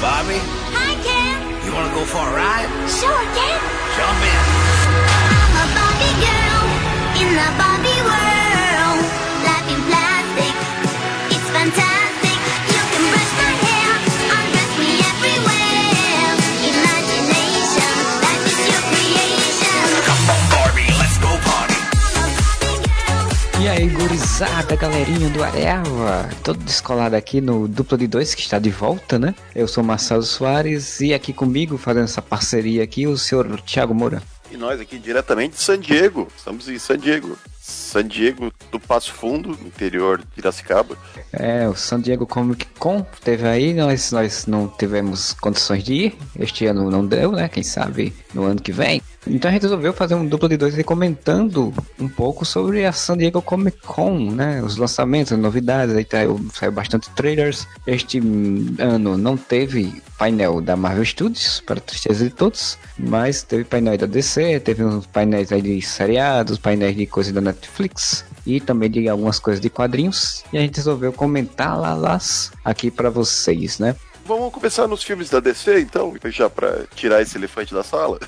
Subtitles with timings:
[0.00, 0.40] Bobby.
[0.72, 1.36] Hi, Ken.
[1.60, 2.72] You want to go for a ride?
[2.88, 3.60] Sure, Ken.
[4.00, 4.42] Jump in.
[5.28, 6.64] I'm a Barbie girl
[7.20, 7.69] in the Barbie
[23.90, 29.18] gurizada, galerinha do Areva, todo descolado aqui no Dupla de Dois, que está de volta,
[29.18, 29.34] né?
[29.54, 34.22] Eu sou Marcelo Soares e aqui comigo, fazendo essa parceria aqui, o senhor Thiago Moura.
[34.50, 36.26] E nós aqui diretamente de San Diego.
[36.36, 37.38] Estamos em San Diego.
[37.60, 40.96] San Diego do Passo Fundo, interior de Piracicaba.
[41.32, 46.18] É, o San Diego Comic Con teve aí, nós, nós não tivemos condições de ir,
[46.38, 47.48] este ano não deu, né?
[47.48, 49.00] Quem sabe no ano que vem.
[49.26, 52.92] Então a gente resolveu fazer um duplo de dois aí comentando um pouco sobre a
[52.92, 54.62] San Diego Comic Con, né?
[54.62, 56.20] Os lançamentos, as novidades, aí tá-
[56.54, 57.66] saiu bastante trailers.
[57.86, 58.18] Este
[58.78, 64.06] ano não teve painel da Marvel Studios, para tristeza de todos, mas teve painel da
[64.06, 69.08] DC, teve uns painéis aí de seriados, painéis de coisa da Netflix e também de
[69.08, 70.44] algumas coisas de quadrinhos.
[70.52, 73.94] E a gente resolveu comentar lá las aqui para vocês, né?
[74.24, 78.18] Vamos começar nos filmes da DC, então, já pra tirar esse elefante da sala.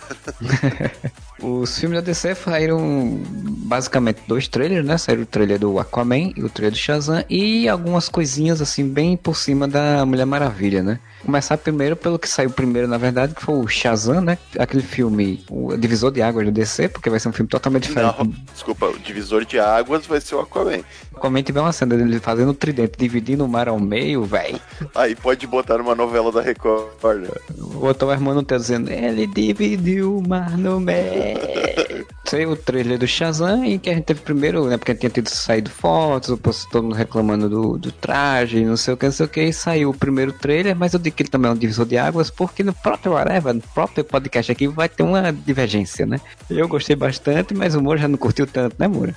[1.42, 4.96] Os filmes da DC saíram basicamente dois trailers, né?
[4.96, 9.16] Saíram o trailer do Aquaman e o trailer do Shazam e algumas coisinhas assim bem
[9.16, 11.00] por cima da Mulher Maravilha, né?
[11.24, 14.36] Começar primeiro pelo que saiu primeiro, na verdade, que foi o Shazam, né?
[14.58, 18.16] Aquele filme, o divisor de águas do DC, porque vai ser um filme totalmente diferente.
[18.18, 20.80] Não, desculpa, o divisor de águas vai ser o Aquaman.
[21.14, 24.60] Aquaman tiver uma cena dele fazendo o tridente, dividindo o mar ao meio, velho.
[24.94, 26.88] Aí pode botar numa novela da Record.
[27.20, 27.28] né?
[27.56, 31.38] O Otto Hermano tá dizendo, ele dividiu o mar no meio.
[32.24, 35.28] Saiu o trailer do Shazam, em que a gente teve primeiro, né, porque tinha tido
[35.28, 36.36] saído fotos, o
[36.70, 39.52] todo mundo reclamando do, do traje, não sei o que, não sei o que, e
[39.52, 42.30] saiu o primeiro trailer, mas eu digo que ele também é um divisor de águas,
[42.30, 46.20] porque no próprio Areva, no próprio podcast aqui, vai ter uma divergência, né?
[46.48, 49.14] Eu gostei bastante, mas o Moura já não curtiu tanto, né, Moura?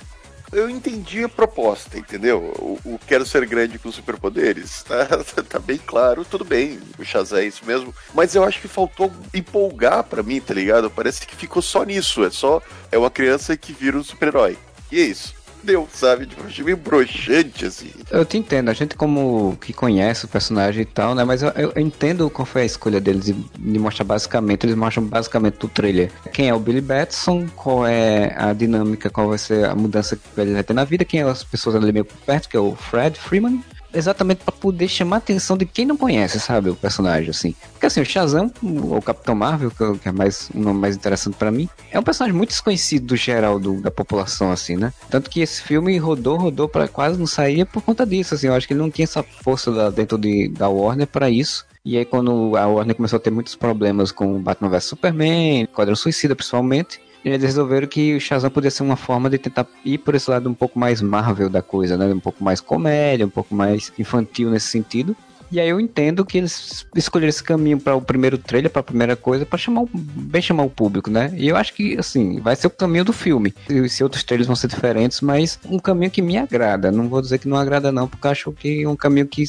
[0.52, 2.38] Eu entendi a proposta, entendeu?
[2.58, 4.84] O, o quero ser grande com superpoderes.
[4.96, 6.78] Tá, tá bem claro, tudo bem.
[6.98, 7.94] O Shazam é isso mesmo.
[8.14, 10.90] Mas eu acho que faltou empolgar pra mim, tá ligado?
[10.90, 12.24] Parece que ficou só nisso.
[12.24, 12.62] É só.
[12.90, 14.56] É uma criança que vira um super-herói.
[14.90, 15.34] E é isso.
[15.66, 16.26] Deu, sabe?
[16.26, 17.90] Tipo, eu achei meio broxante, assim.
[18.08, 21.24] Eu te entendo, a gente como que conhece o personagem e tal, né?
[21.24, 25.64] Mas eu, eu entendo qual foi a escolha deles de, mostrar basicamente, eles mostram basicamente
[25.64, 26.12] o trailer.
[26.32, 30.40] Quem é o Billy Batson, qual é a dinâmica, qual vai ser a mudança que
[30.40, 32.76] ele vai ter na vida, quem é as pessoas ali meio perto, que é o
[32.76, 33.60] Fred Freeman.
[33.96, 37.54] Exatamente para poder chamar a atenção de quem não conhece, sabe, o personagem, assim.
[37.72, 41.36] Porque assim, o Shazam, o Capitão Marvel, que é é mais um nome mais interessante
[41.36, 44.92] para mim, é um personagem muito desconhecido do geral do- da população, assim, né?
[45.10, 48.48] Tanto que esse filme rodou, rodou para quase não sair por conta disso, assim.
[48.48, 51.64] Eu acho que ele não tinha essa força lá dentro de, da Warner para isso.
[51.84, 55.94] E aí quando a Warner começou a ter muitos problemas com Batman vs Superman, Quadrão
[55.94, 60.14] Suicida principalmente, eles resolveram que o Shazam podia ser uma forma de tentar ir por
[60.14, 62.06] esse lado um pouco mais Marvel da coisa, né?
[62.06, 65.16] Um pouco mais comédia, um pouco mais infantil nesse sentido.
[65.50, 68.82] E aí eu entendo que eles escolheram esse caminho para o primeiro trailer, para a
[68.82, 71.32] primeira coisa, para chamar o- bem chamar o público, né?
[71.36, 73.54] E eu acho que assim, vai ser o caminho do filme.
[73.70, 76.90] E se outros trailers vão ser diferentes, mas um caminho que me agrada.
[76.90, 79.44] Não vou dizer que não agrada não, porque acho que é um caminho que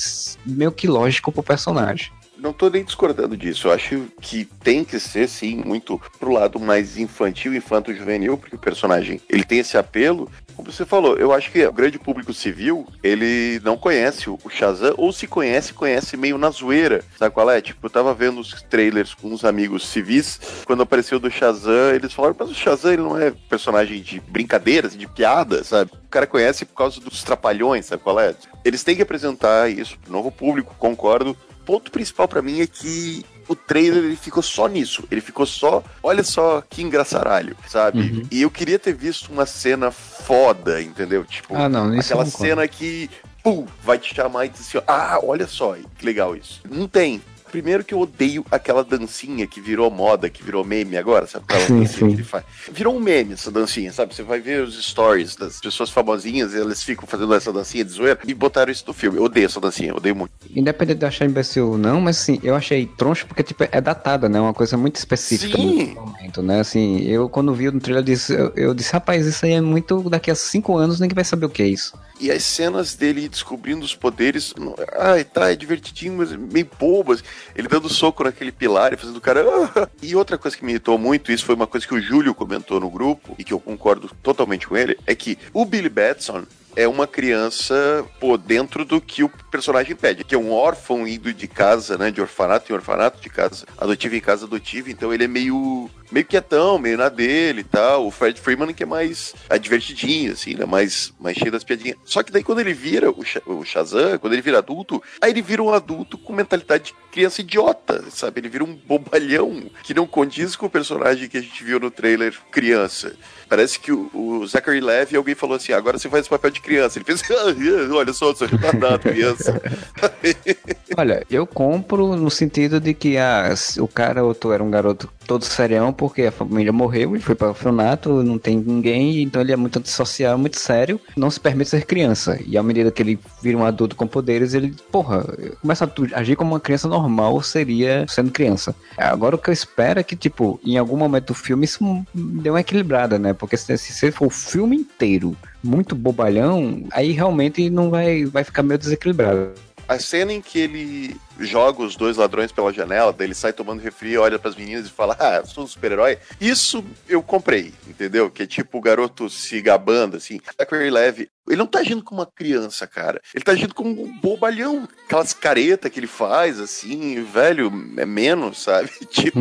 [0.46, 2.12] meio que lógico pro personagem.
[2.38, 3.68] Não tô nem discordando disso.
[3.68, 8.60] Eu acho que tem que ser, sim, muito pro lado mais infantil, infanto-juvenil, porque o
[8.60, 10.30] personagem ele tem esse apelo.
[10.56, 14.94] Como você falou, eu acho que o grande público civil, ele não conhece o Shazam,
[14.98, 17.04] ou se conhece, conhece meio na zoeira.
[17.18, 17.62] Sabe qual é?
[17.62, 22.12] Tipo, eu tava vendo os trailers com uns amigos civis, quando apareceu do Shazam, eles
[22.12, 25.92] falaram, mas o Shazam ele não é personagem de brincadeiras, de piada, sabe?
[25.94, 28.34] O cara conhece por causa dos trapalhões, sabe qual é?
[28.66, 31.38] Eles têm que apresentar isso pro novo público, concordo.
[31.68, 35.04] O ponto principal pra mim é que o trailer ele ficou só nisso.
[35.12, 38.00] Ele ficou só, olha só que engraçaralho, sabe?
[38.00, 38.28] Uhum.
[38.32, 41.26] E eu queria ter visto uma cena foda, entendeu?
[41.26, 43.10] Tipo, Ah, não, aquela cena que,
[43.44, 46.62] pum, vai te chamar e dizer assim, ah, olha só, que legal isso.
[46.70, 47.22] Não tem.
[47.52, 51.46] Primeiro que eu odeio aquela dancinha que virou moda, que virou meme agora, sabe?
[51.48, 52.08] Aquela Sim, sim.
[52.08, 52.44] que ele faz.
[52.72, 54.14] Virou um meme essa dancinha, sabe?
[54.14, 58.20] Você vai ver os stories das pessoas famosinhas, elas ficam fazendo essa dancinha de zoeira
[58.26, 59.18] e botaram isso no filme.
[59.18, 60.32] Eu odeio essa dancinha, eu odeio muito.
[60.56, 63.82] Independente de eu achar imbecil ou não, mas assim, eu achei troncho porque tipo, é
[63.82, 64.40] datada, né?
[64.40, 65.94] Uma coisa muito específica Sim.
[65.96, 66.60] no momento, né?
[66.60, 69.62] Assim, eu quando vi no trailer eu disse, eu, eu disse, rapaz, isso aí é
[69.62, 71.98] muito daqui a cinco anos, ninguém vai saber o que é isso.
[72.20, 74.54] E as cenas dele descobrindo os poderes,
[74.98, 77.24] ai, tá, é divertidinho, mas meio bobas.
[77.56, 79.46] Ele dando soco naquele pilar e fazendo o cara.
[79.76, 79.88] "Ah".
[80.02, 82.80] E outra coisa que me irritou muito, isso foi uma coisa que o Júlio comentou
[82.80, 86.88] no grupo, e que eu concordo totalmente com ele, é que o Billy Batson, é
[86.88, 91.48] uma criança, pô, dentro do que o personagem pede, que é um órfão indo de
[91.48, 95.28] casa, né, de orfanato em orfanato, de casa adotiva em casa adotiva, então ele é
[95.28, 98.06] meio meio quietão, meio na dele e tal.
[98.08, 100.66] O Fred Freeman que é mais é divertidinho, assim, né?
[100.66, 101.98] Mais, mais cheio das piadinhas.
[102.06, 105.32] Só que daí quando ele vira o, Sha- o Shazam, quando ele vira adulto, aí
[105.32, 108.40] ele vira um adulto com mentalidade de criança idiota, sabe?
[108.42, 111.90] Ele vira um bobalhão que não condiz com o personagem que a gente viu no
[111.90, 113.14] trailer criança.
[113.50, 116.98] Parece que o, Zachary Levi, alguém falou assim, agora você faz o papel de criança.
[117.00, 117.54] Ele fez, "Ah,
[117.96, 119.60] olha só, sou retardado, criança.
[120.98, 125.10] Olha, eu compro no sentido de que ah, o cara ou tu era um garoto
[125.28, 129.42] todo serião porque a família morreu e foi para o orfanato, não tem ninguém, então
[129.42, 132.40] ele é muito antissocial, muito sério, não se permite ser criança.
[132.46, 135.26] E à medida que ele vira um adulto com poderes, ele, porra,
[135.62, 138.74] começa a agir como uma criança normal seria sendo criança.
[138.98, 142.50] Agora o que eu espero é que, tipo, em algum momento do filme isso dê
[142.50, 143.34] uma equilibrada, né?
[143.34, 148.64] Porque se, se for o filme inteiro muito bobalhão, aí realmente não vai, vai ficar
[148.64, 149.52] meio desequilibrado.
[149.88, 153.82] A cena em que ele joga os dois ladrões pela janela, daí ele sai tomando
[153.82, 156.18] refri, olha pras meninas e fala: Ah, sou um super-herói.
[156.40, 158.30] Isso eu comprei, entendeu?
[158.30, 160.40] Que é tipo o garoto se gabando, assim.
[160.60, 163.22] Zachary Levy, ele não tá agindo como uma criança, cara.
[163.34, 164.88] Ele tá agindo como um bobalhão.
[165.06, 168.90] Aquelas caretas que ele faz, assim, velho, é menos, sabe?
[169.10, 169.40] Tipo.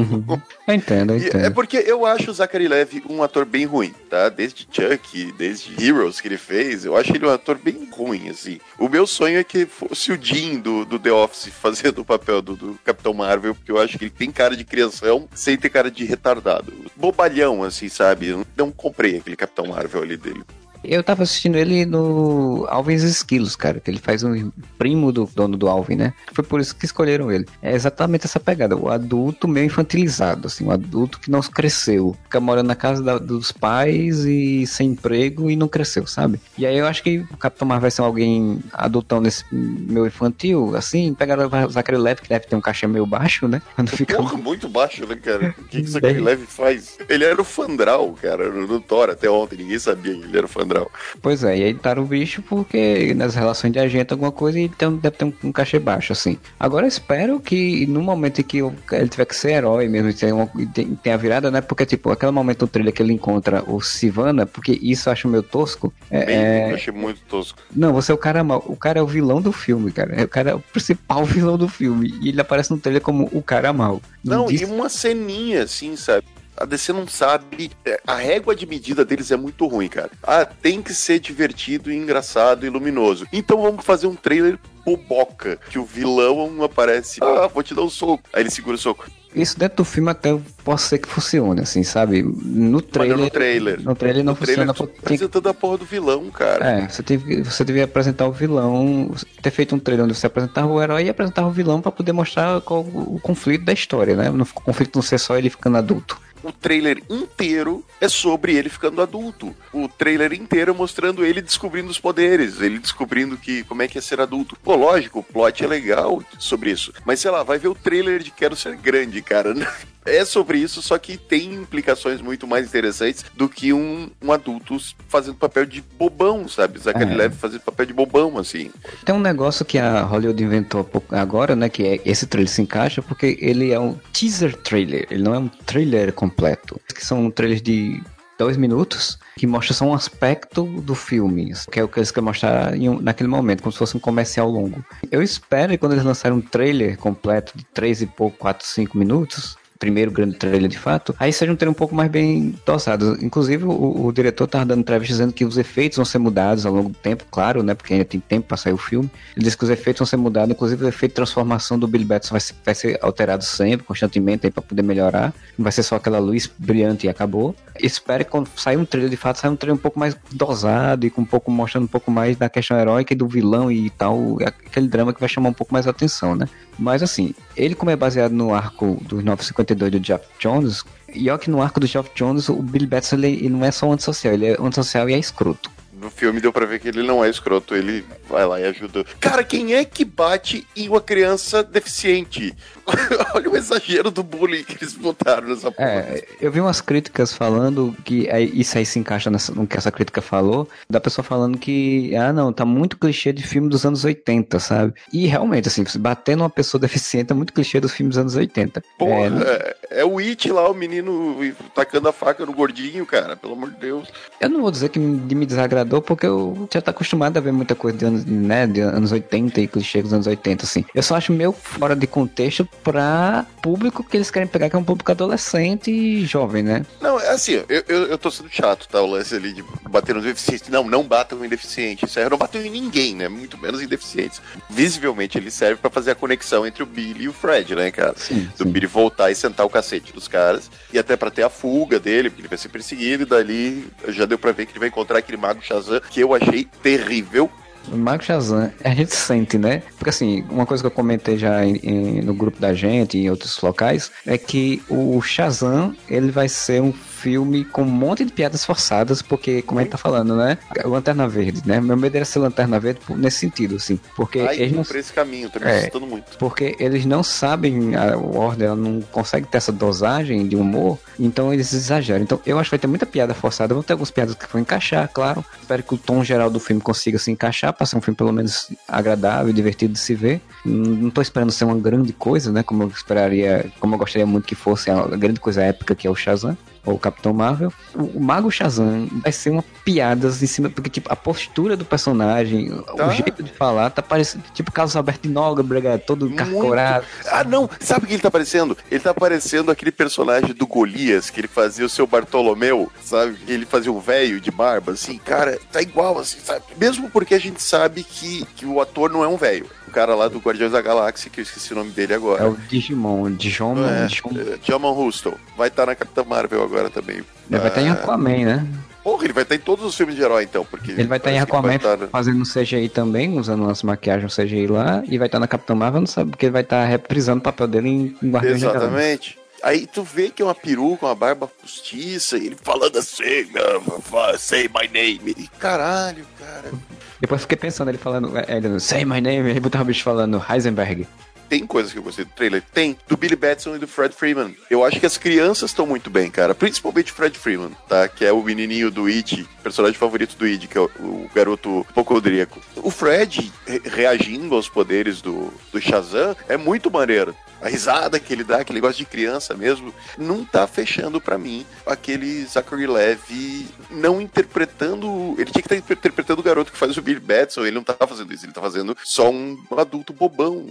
[0.66, 1.44] Eu entendo, eu entendo.
[1.44, 4.28] É porque eu acho o Zachary Levi um ator bem ruim, tá?
[4.28, 8.60] Desde Chuck, desde Heroes que ele fez, eu acho ele um ator bem ruim, assim.
[8.78, 11.52] O meu sonho é que fosse o Jim do, do The Office
[11.86, 14.64] fazendo o papel do, do Capitão Marvel, porque eu acho que ele tem cara de
[14.64, 16.72] crianção sem ter cara de retardado.
[16.96, 18.36] Bobalhão, assim, sabe?
[18.56, 20.42] Não comprei aquele Capitão Marvel ali dele.
[20.88, 25.56] Eu tava assistindo ele no Alvin's Esquilos, cara, que ele faz um primo do dono
[25.56, 26.14] do Alvin, né?
[26.32, 27.46] Foi por isso que escolheram ele.
[27.60, 32.16] É exatamente essa pegada, o adulto meio infantilizado, assim, o adulto que não cresceu.
[32.24, 36.40] Fica morando na casa da- dos pais e sem emprego e não cresceu, sabe?
[36.58, 40.74] E aí eu acho que o Capitão Marvel vai ser alguém adultão nesse meio infantil,
[40.76, 43.60] assim, pegaram o Zachary Levi, que deve ter um cachê meio baixo, né?
[43.74, 44.16] Quando fica...
[44.16, 45.54] Porra, muito baixo, né, cara?
[45.58, 46.98] O que, que o Zachary Levi faz?
[47.08, 50.46] Ele era o Fandral, cara, no, no Thor até ontem, ninguém sabia que ele era
[50.46, 50.75] o Fandral.
[51.22, 54.68] Pois é, e aí taram o bicho porque nas relações de agente alguma coisa e
[54.68, 56.38] tem, deve ter um, um cachê baixo, assim.
[56.58, 60.32] Agora espero que no momento em que ele tiver que ser herói mesmo, e tem,
[60.32, 61.60] uma, tem, tem a virada, né?
[61.60, 65.28] Porque, tipo, aquele momento do trailer que ele encontra o Sivana, porque isso eu acho
[65.28, 65.92] meio tosco.
[66.10, 67.58] É, Bem, é- eu achei muito tosco.
[67.74, 68.62] não, você é o cara mal.
[68.66, 70.24] O cara é o vilão do filme, cara.
[70.24, 72.14] O cara é o principal vilão do filme.
[72.20, 74.00] E ele aparece no trailer como o cara mal.
[74.24, 76.26] Não, diz- e uma ceninha assim, sabe?
[76.56, 77.70] A DC não sabe.
[77.84, 80.10] é, A régua de medida deles é muito ruim, cara.
[80.22, 83.26] Ah, tem que ser divertido, engraçado e luminoso.
[83.32, 85.58] Então vamos fazer um trailer boboca.
[85.70, 87.20] Que o vilão aparece.
[87.22, 88.22] Ah, vou te dar um soco.
[88.32, 89.06] Aí ele segura o soco.
[89.36, 92.22] Isso dentro do filme até pode ser que funcione, assim, sabe?
[92.22, 93.18] No trailer.
[93.18, 93.82] no trailer.
[93.82, 96.64] No trailer não No trailer, funciona tu tem que apresentando a porra do vilão, cara.
[96.64, 100.68] É, você, teve, você devia apresentar o vilão, ter feito um trailer onde você apresentava
[100.68, 104.30] o herói e apresentava o vilão pra poder mostrar qual o, conflito da história, né?
[104.30, 106.18] O conflito não ser só ele ficando adulto.
[106.46, 109.52] O trailer inteiro é sobre ele ficando adulto.
[109.72, 114.00] O trailer inteiro mostrando ele descobrindo os poderes, ele descobrindo que como é que é
[114.00, 114.56] ser adulto.
[114.62, 116.92] Pô, lógico, o plot é legal sobre isso.
[117.04, 119.54] Mas sei lá, vai ver o trailer de Quero Ser Grande, cara.
[120.06, 124.76] É sobre isso, só que tem implicações muito mais interessantes do que um, um adulto
[125.08, 126.78] fazendo papel de bobão, sabe?
[126.78, 127.16] Zachary É.
[127.16, 128.70] Levi fazendo papel de bobão, assim.
[129.04, 131.68] Tem um negócio que a Hollywood inventou agora, né?
[131.68, 135.38] Que é, esse trailer se encaixa porque ele é um teaser trailer, ele não é
[135.38, 136.80] um trailer completo.
[136.94, 138.00] Que são trailers de
[138.38, 142.26] dois minutos que mostra só um aspecto do filme, que é o que eles querem
[142.26, 144.84] mostrar um- naquele momento, como se fosse um comercial longo.
[145.10, 148.96] Eu espero que quando eles lançarem um trailer completo de três e pouco, quatro, cinco
[148.98, 153.16] minutos, primeiro grande trailer de fato, aí seja um trailer um pouco mais bem dosado.
[153.22, 156.72] Inclusive, o, o diretor tava dando entrevista dizendo que os efeitos vão ser mudados ao
[156.72, 157.74] longo do tempo, claro, né?
[157.74, 159.10] Porque ainda tem tempo para sair o filme.
[159.36, 162.04] Ele disse que os efeitos vão ser mudados, inclusive o efeito de transformação do Billy
[162.04, 165.34] Batson vai ser, vai ser alterado sempre, constantemente, para poder melhorar.
[165.56, 167.54] Não vai ser só aquela luz brilhante e acabou.
[167.80, 171.06] Espero que quando sair um trailer de fato, saia um trailer um pouco mais dosado
[171.06, 173.90] e com um pouco mostrando um pouco mais da questão heróica e do vilão e
[173.90, 176.48] tal, aquele drama que vai chamar um pouco mais a atenção, né?
[176.78, 181.38] Mas assim, ele como é baseado no arco dos 952 do Jeff Jones, e ó
[181.38, 184.34] que no arco do Jeff Jones, o Billy Batson ele, ele não é só antissocial,
[184.34, 185.70] ele é antissocial e é escroto.
[186.00, 189.04] No filme deu pra ver que ele não é escroto, ele vai lá e ajuda.
[189.18, 192.54] Cara, quem é que bate em uma criança deficiente?
[193.34, 195.88] Olha o exagero do bullying que eles botaram nessa porra.
[195.88, 199.76] É, eu vi umas críticas falando que é, isso aí se encaixa nessa- no que
[199.76, 203.84] essa crítica falou, da pessoa falando que, ah não, tá muito clichê de filme dos
[203.86, 204.92] anos 80, sabe?
[205.12, 208.82] E realmente, assim, bater numa pessoa deficiente é muito clichê dos filmes dos anos 80.
[208.98, 211.38] Porra, É, é, o It lá, o menino
[211.74, 214.08] tacando a faca no gordinho, cara, pelo amor de Deus.
[214.40, 217.74] Eu não vou dizer que me, desagradou, porque eu já tô acostumado a ver muita
[217.74, 220.84] coisa de anos, né, de anos 80 e clichê dos anos 80, assim.
[220.94, 224.78] Eu só acho meio fora de contexto pra público que eles querem pegar, que é
[224.78, 226.84] um público adolescente e jovem, né?
[227.00, 229.00] Não, é assim, eu, eu, eu tô sendo chato, tá?
[229.00, 230.68] O lance ali de bater nos deficientes.
[230.68, 232.16] Não, não batam em deficientes.
[232.16, 233.28] Aí não batem em ninguém, né?
[233.28, 234.40] Muito menos em deficientes.
[234.68, 238.14] Visivelmente ele serve pra fazer a conexão entre o Billy e o Fred, né, cara?
[238.16, 238.70] Sim, Do sim.
[238.70, 240.70] Billy voltar e sentar o cacete dos caras.
[240.92, 243.22] E até pra ter a fuga dele, porque ele vai ser perseguido.
[243.22, 246.34] E dali já deu pra ver que ele vai encontrar aquele mago Shazam, que eu
[246.34, 247.50] achei terrível.
[247.92, 249.80] O Mago Shazam, a gente sente, né?
[249.96, 253.30] Porque assim, uma coisa que eu comentei já em- em- no grupo da gente, em
[253.30, 258.32] outros locais, é que o Shazam, ele vai ser um filme com um monte de
[258.32, 260.58] piadas forçadas, porque, como a gente tá falando, né?
[260.84, 261.80] Lanterna Verde, né?
[261.80, 263.98] Meu medo era ser Lanterna Verde nesse sentido, assim.
[264.14, 265.90] Porque Ai, eles não por esse caminho, tá me É.
[266.00, 266.36] muito.
[266.38, 271.72] porque eles não sabem, a Warner não consegue ter essa dosagem de humor, então eles
[271.72, 272.22] exageram.
[272.22, 274.60] Então eu acho que vai ter muita piada forçada, vão ter algumas piadas que vão
[274.60, 275.44] encaixar, claro.
[275.60, 278.32] Espero que o tom geral do filme consiga se encaixar, para ser um filme pelo
[278.32, 280.40] menos agradável, divertido de se ver.
[280.64, 282.62] Não não tô esperando ser uma grande coisa, né?
[282.62, 286.10] Como eu esperaria, como eu gostaria muito que fosse a grande coisa épica que é
[286.10, 286.56] o Shazam.
[286.86, 287.72] Ou o Capitão Marvel.
[287.94, 291.84] O, o Mago Shazam vai ser uma piadas em cima, porque, tipo, a postura do
[291.84, 293.08] personagem, Tá.
[293.08, 296.36] o jeito de falar, tá parecendo, tipo, Carlos Alberto Nóbrega, todo Muito.
[296.38, 297.04] carcorado.
[297.26, 297.68] Ah, não!
[297.80, 298.76] Sabe o que ele tá parecendo?
[298.90, 303.36] Ele tá parecendo aquele personagem do Golias, que ele fazia o seu Bartolomeu, sabe?
[303.48, 306.64] Ele fazia um velho de barba, assim, cara, tá igual, assim, sabe?
[306.78, 309.66] Mesmo porque a gente sabe que, que o ator não é um velho.
[309.88, 312.42] O cara lá do Guardiões da Galáxia, que eu esqueci o nome dele agora.
[312.44, 314.32] É o Digimon, Digimon, É, Digimon.
[314.38, 315.34] é, Jamon Huston.
[315.56, 317.16] Vai estar na Capitã Marvel agora também.
[317.16, 318.66] Ele vai estar em Ah, Aquaman, né?
[319.02, 320.90] Porra, ele vai estar em todos os filmes de herói, então, porque...
[320.90, 325.16] Ele vai estar em Aquaman estar- fazendo CGI também, usando umas maquiagens CGI lá, e
[325.16, 327.88] vai estar na Capitã Marvel, não sabe, porque ele vai estar reprisando o papel dele
[327.88, 328.62] em, em Guardiões.
[328.62, 329.38] Exatamente.
[329.62, 334.00] Aí tu vê que é uma peruca, uma barba postiça, e ele falando assim, "Não,
[334.00, 335.34] fa- say my name.
[335.38, 336.72] E caralho, cara.
[337.20, 340.44] Depois fiquei pensando, ele falando, é, ele, say my name, aí botava o bicho falando
[340.50, 341.06] Heisenberg.
[341.48, 342.62] Tem coisas que eu gostei do trailer?
[342.72, 342.96] Tem.
[343.08, 344.56] Do Billy Batson e do Fred Freeman.
[344.70, 346.54] Eu acho que as crianças estão muito bem, cara.
[346.54, 348.08] Principalmente o Fred Freeman, tá?
[348.08, 351.86] Que é o menininho do It, personagem favorito do It, que é o, o garoto
[351.90, 352.60] hipocondríaco.
[352.76, 357.34] O Fred re- reagindo aos poderes do, do Shazam é muito maneiro.
[357.58, 361.64] A risada que ele dá, aquele negócio de criança mesmo, não tá fechando pra mim
[361.86, 365.34] aquele Zachary Levi não interpretando.
[365.38, 367.62] Ele tinha que estar interpretando o garoto que faz o Billy Batson.
[367.62, 370.66] Ele não tá fazendo isso, ele tá fazendo só um adulto bobão.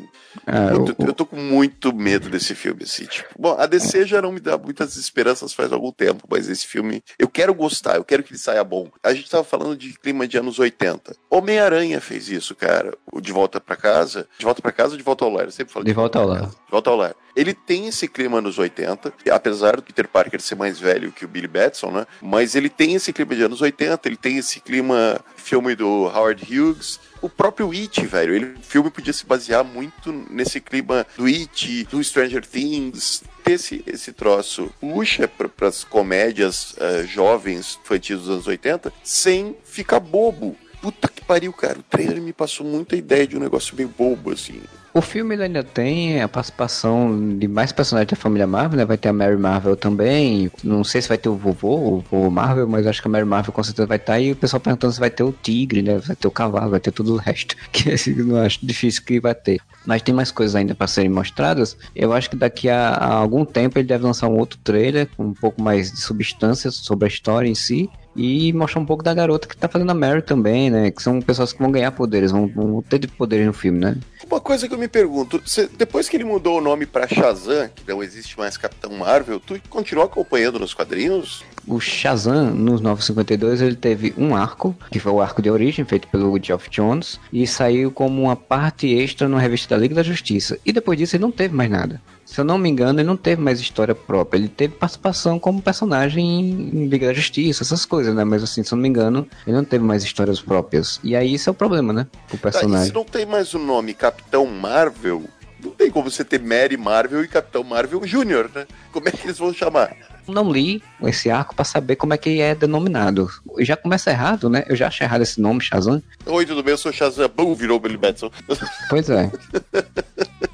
[0.70, 3.30] Ah, Puta, o- eu tô com muito medo desse filme, assim, tipo.
[3.38, 7.04] Bom, a DC já não me dá muitas esperanças faz algum tempo, mas esse filme,
[7.20, 8.90] eu quero gostar, eu quero que ele saia bom.
[9.04, 11.16] A gente tava falando de clima de anos 80.
[11.30, 12.98] Homem-Aranha fez isso, cara.
[13.12, 14.28] O De Volta pra Casa.
[14.38, 15.46] De Volta pra Casa ou De Volta ao Lar?
[15.46, 16.46] Eu sempre falo De Volta ao Lar.
[16.48, 17.16] De Volta ao Lar.
[17.36, 21.28] Ele tem esse clima anos 80, apesar do Peter Parker ser mais velho que o
[21.28, 22.08] Billy Batson, né?
[22.22, 26.44] Mas ele tem esse clima de anos 80, ele tem esse clima filme do Howard
[26.44, 27.00] Hughes.
[27.22, 31.86] O próprio It, velho, ele, o filme podia se basear muito nesse clima do It,
[31.86, 38.30] do Stranger Things, ter esse, esse troço puxa para as comédias eh, jovens infantis dos
[38.30, 40.56] anos 80 sem ficar bobo.
[40.82, 41.80] Puta que pariu, cara.
[41.80, 44.62] O trailer me passou muita ideia de um negócio meio bobo, assim.
[44.98, 48.86] O filme ainda tem a participação de mais personagens da família Marvel, né?
[48.86, 50.50] Vai ter a Mary Marvel também.
[50.64, 53.26] Não sei se vai ter o vovô, o vovô Marvel, mas acho que a Mary
[53.26, 54.18] Marvel com certeza vai estar.
[54.22, 55.98] E o pessoal perguntando se vai ter o tigre, né?
[55.98, 57.58] Vai ter o cavalo, vai ter tudo o resto.
[57.74, 59.60] Que eu não acho difícil que vai ter.
[59.86, 61.76] Mas tem mais coisas ainda para serem mostradas.
[61.94, 65.26] Eu acho que daqui a, a algum tempo ele deve lançar um outro trailer com
[65.26, 67.90] um pouco mais de substância sobre a história em si.
[68.16, 70.90] E mostrar um pouco da garota que tá fazendo a Mary também, né?
[70.92, 73.98] Que são pessoas que vão ganhar poderes, vão, vão ter poderes no filme, né?
[74.30, 77.70] Uma coisa que eu me pergunto, cê- depois que ele mudou o nome pra Shazam,
[77.76, 81.44] que não existe mais Capitão Marvel, tu continua acompanhando nos quadrinhos?
[81.68, 86.08] O Shazam, nos 952, ele teve um arco, que foi o arco de origem, feito
[86.08, 90.58] pelo Geoff Jones, e saiu como uma parte extra na revista da Liga da Justiça.
[90.66, 92.02] E depois disso ele não teve mais nada.
[92.26, 94.38] Se eu não me engano, ele não teve mais história própria.
[94.40, 98.24] Ele teve participação como personagem em Liga da Justiça, essas coisas, né?
[98.24, 101.00] Mas assim, se eu não me engano, ele não teve mais histórias próprias.
[101.04, 102.08] E aí isso é o problema, né?
[102.34, 102.88] O Tá, personagem.
[102.88, 105.24] se não tem mais o nome Capitão Marvel,
[105.64, 108.66] não tem como você ter Mary Marvel e Capitão Marvel Júnior, né?
[108.92, 109.96] Como é que eles vão chamar?
[110.28, 113.30] Não li esse arco pra saber como é que é denominado.
[113.60, 114.64] Já começa errado, né?
[114.68, 116.02] Eu já achei errado esse nome, Shazam.
[116.26, 116.72] Oi, tudo bem?
[116.72, 117.30] Eu sou Shazam.
[117.36, 118.30] Bum, virou Billy Batson.
[118.90, 119.32] Pois é.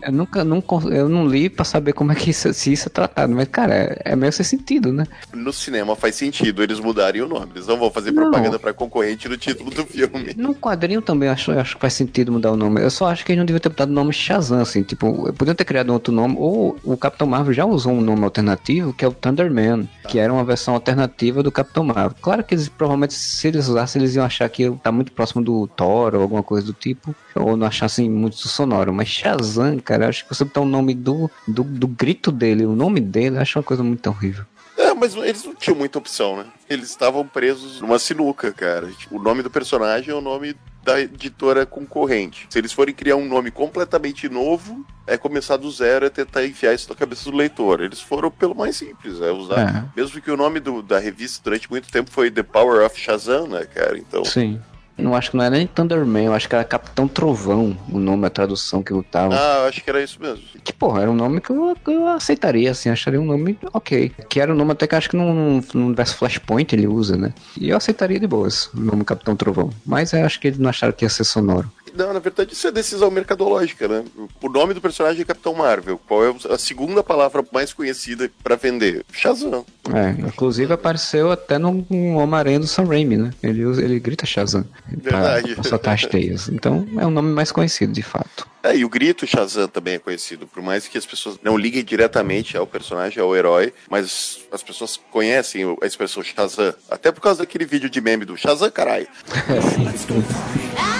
[0.03, 2.89] Eu nunca, con- eu não li pra saber como é que isso, se isso é
[2.91, 5.05] tratado, mas, cara, é, é meio sem sentido, né?
[5.33, 7.51] No cinema faz sentido eles mudarem o nome.
[7.55, 8.23] Eles não vão fazer Não.
[8.23, 10.33] propaganda pra concorrente no título do filme.
[10.35, 12.81] No quadrinho também eu acho, acho que faz sentido mudar o nome.
[12.81, 15.53] Eu só acho que eles não deviam ter botado o nome Shazam, assim, tipo, podiam
[15.53, 19.05] ter criado um outro nome, ou o Capitão Marvel já usou um nome alternativo, que
[19.05, 19.60] é o Thunderman,
[20.07, 22.17] que era uma versão alternativa do Capitão Marvel.
[22.21, 25.67] Claro que eles provavelmente, se eles usassem, eles iam achar que tá muito próximo do
[25.67, 28.93] Thor ou alguma coisa do tipo, ou não achassem muito sonoro.
[28.93, 32.75] Mas Shazam, cara, acho que você botar o nome do, do, do grito dele, o
[32.75, 34.45] nome dele, acho uma coisa muito horrível.
[34.77, 36.45] É, mas eles não tinham muita opção, né?
[36.69, 38.89] Eles estavam presos numa sinuca, cara.
[39.11, 42.47] O nome do personagem é o nome da editora concorrente.
[42.49, 46.73] Se eles forem criar um nome completamente novo, é começar do zero e tentar enfiar
[46.73, 47.81] isso na cabeça do leitor.
[47.81, 49.91] Eles foram pelo mais simples, é usar.
[49.95, 53.47] Mesmo que o nome do- da revista durante muito tempo foi The Power of Shazam,
[53.47, 53.97] né, cara?
[53.97, 54.25] Então.
[54.25, 54.59] Sim.
[54.97, 58.27] Não acho que não era nem Thunderman, eu acho que era Capitão Trovão, o nome,
[58.27, 59.33] a tradução que lutava.
[59.35, 60.43] Ah, eu acho que era isso mesmo.
[60.63, 64.11] Que, porra, era um nome que eu, eu aceitaria, assim, acharia um nome ok.
[64.29, 67.17] Que era um nome até que eu acho que no, no universo Flashpoint ele usa,
[67.17, 67.33] né?
[67.59, 69.69] E eu aceitaria de boas o nome Capitão Trovão.
[69.85, 71.71] Mas eu acho que eles não acharam que ia ser sonoro.
[71.95, 74.03] Não, na verdade, isso é decisão mercadológica, né?
[74.41, 75.99] O nome do personagem é Capitão Marvel.
[76.07, 79.05] Qual é a segunda palavra mais conhecida pra vender?
[79.11, 79.65] Shazam.
[79.93, 81.85] É, inclusive apareceu até no
[82.17, 83.31] Homem-Aranha do Sam Raimi, né?
[83.43, 85.55] Ele, usa- ele grita Shazam Verdade.
[85.55, 86.47] pra soltar as teias.
[86.49, 88.47] Então é um nome mais conhecido, de fato.
[88.63, 91.83] É, e o grito Shazam também é conhecido, por mais que as pessoas não liguem
[91.83, 97.39] diretamente ao personagem, ao herói, mas as pessoas conhecem a expressão Shazam, até por causa
[97.39, 99.07] daquele vídeo de meme do Shazam, caralho.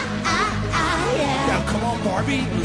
[2.31, 2.61] We.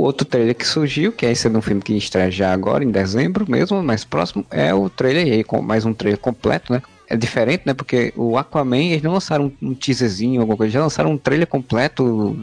[0.00, 2.90] Outro trailer que surgiu, que é esse é um filme que estreia já agora, em
[2.90, 6.82] dezembro mesmo, mais próximo, é o trailer aí, com mais um trailer completo, né?
[7.08, 7.72] É diferente, né?
[7.72, 12.38] Porque o Aquaman, eles não lançaram um teaserzinho, alguma coisa, já lançaram um trailer completo,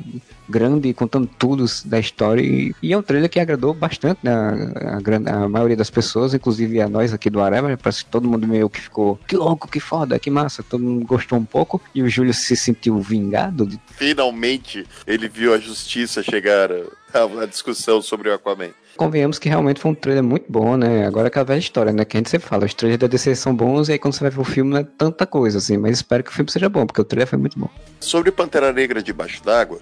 [0.48, 2.42] grande, contando tudo da história.
[2.42, 6.34] E, e é um trailer que agradou bastante né, a, gran- a maioria das pessoas,
[6.34, 7.76] inclusive a nós aqui do Areva.
[7.78, 10.64] Parece que todo mundo meio que ficou, que louco, que foda, que massa.
[10.64, 11.82] Todo mundo gostou um pouco.
[11.94, 17.46] E o Júlio se sentiu vingado de Finalmente ele viu a justiça chegar à, à
[17.46, 18.70] discussão sobre o Aquaman.
[18.98, 21.06] Convenhamos que realmente foi um trailer muito bom, né?
[21.06, 22.06] Agora é aquela velha história, né?
[22.06, 24.22] Que a gente sempre fala, os trailers da DC são bons e aí quando você
[24.22, 25.78] vai ver o filme não é tanta coisa, assim.
[25.78, 27.70] Mas espero que o filme seja bom, porque o trailer foi muito bom.
[28.00, 29.80] Sobre Pantera Negra debaixo d'água,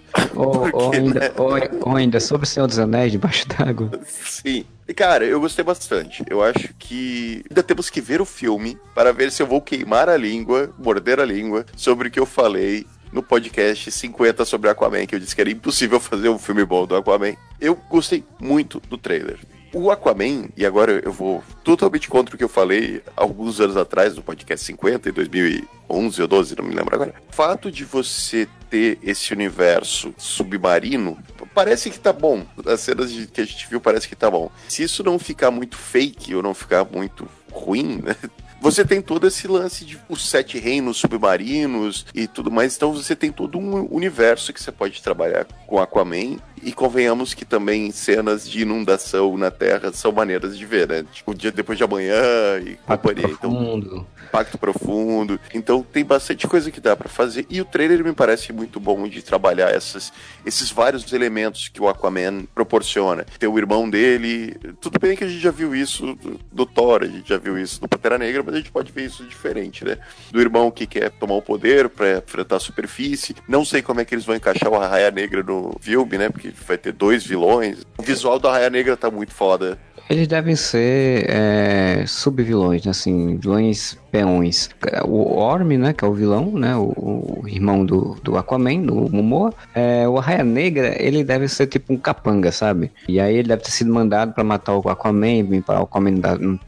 [0.74, 1.32] Ou, ainda, né?
[1.38, 3.92] ou, ou ainda sobre o Senhor dos Anéis debaixo d'água.
[4.06, 4.66] sim.
[4.88, 6.24] E cara, eu gostei bastante.
[6.30, 10.10] Eu acho que ainda temos que ver o filme para ver se eu vou queimar
[10.10, 15.06] a língua, morder a língua, sobre o que eu falei no podcast 50 sobre Aquaman,
[15.06, 17.36] que eu disse que era impossível fazer um filme bom do Aquaman.
[17.62, 19.40] Eu gostei muito do trailer.
[19.74, 24.16] O Aquaman, e agora eu vou totalmente contra o que eu falei alguns anos atrás
[24.16, 27.16] no podcast 50, em 2011 ou 12, não me lembro agora.
[27.28, 31.18] O fato de você ter esse universo submarino,
[31.56, 32.46] parece que tá bom.
[32.66, 34.52] As cenas que a gente viu parece que tá bom.
[34.70, 38.16] Se isso não ficar muito fake ou não ficar muito ruim, né?
[38.64, 42.78] Você tem todo esse lance de os sete reinos submarinos e tudo mais.
[42.78, 46.38] Então você tem todo um universo que você pode trabalhar com Aquaman.
[46.64, 51.06] E convenhamos que também cenas de inundação na Terra são maneiras de ver, né?
[51.12, 52.24] Tipo, o dia depois de amanhã
[52.66, 53.28] e companhia.
[53.28, 54.08] Então, Profundo.
[54.34, 55.40] Impacto Profundo.
[55.54, 57.46] Então tem bastante coisa que dá pra fazer.
[57.50, 60.12] E o trailer me parece muito bom de trabalhar essas,
[60.46, 63.26] esses vários elementos que o Aquaman proporciona.
[63.38, 64.56] Tem o irmão dele.
[64.82, 67.58] Tudo bem que a gente já viu isso do, do Thor, a gente já viu
[67.58, 69.98] isso do Pantera Negra, mas a gente pode ver isso diferente, né?
[70.32, 73.36] Do irmão que quer tomar o poder pra enfrentar a superfície.
[73.48, 76.30] Não sei como é que eles vão encaixar o Arraia Negra no filme, né?
[76.30, 77.86] Porque vai ter dois vilões.
[77.98, 79.78] O visual do Arraia Negra tá muito foda.
[80.10, 82.92] Eles devem ser é, subvilões, né?
[82.92, 84.70] assim, vilões peões.
[85.06, 89.10] O Orm, né, que é o vilão, né, o, o irmão do, do Aquaman, do
[89.12, 92.92] Momoa, é, o Arraia Negra, ele deve ser tipo um capanga, sabe?
[93.10, 96.14] E aí ele deve ter sido mandado pra matar o Aquaman, para o Aquaman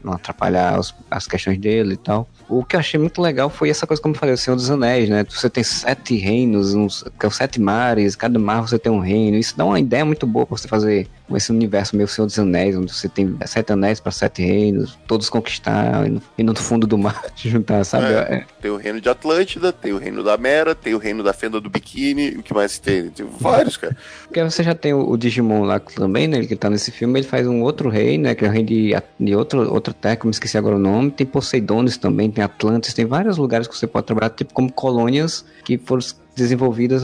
[0.02, 2.28] não, atrapalhar os- as questões dele e tal.
[2.48, 4.68] O que eu achei muito legal foi essa coisa, como eu falei, o Senhor dos
[4.70, 5.24] Anéis, né?
[5.28, 9.36] Você tem sete reinos, uns, que são sete mares, cada mar você tem um reino.
[9.36, 12.76] Isso dá uma ideia muito boa pra você fazer esse universo meio Senhor dos Anéis,
[12.76, 16.86] onde você tem sete anéis pra sete reinos, todos conquistar, e no, e no fundo
[16.86, 18.06] do mar juntar, sabe?
[18.06, 18.36] É.
[18.36, 18.44] É.
[18.60, 21.60] Tem o reino de Atlântida, tem o reino da Mera, tem o reino da Fenda
[21.60, 23.10] do Biquíni, o que mais tem?
[23.10, 23.96] Tem vários, cara.
[24.24, 26.38] Porque você já tem o, o Digimon lá também, né?
[26.38, 28.34] Ele que tá nesse filme, ele faz um outro rei, né?
[28.34, 30.78] Que é o rei de, de outro, outra terra, que eu me esqueci agora o
[30.78, 31.10] nome.
[31.10, 35.44] Tem Poseidones também, tem Atlantis, tem vários lugares que você pode trabalhar, tipo como colônias
[35.64, 36.02] que foram
[36.34, 37.02] desenvolvidas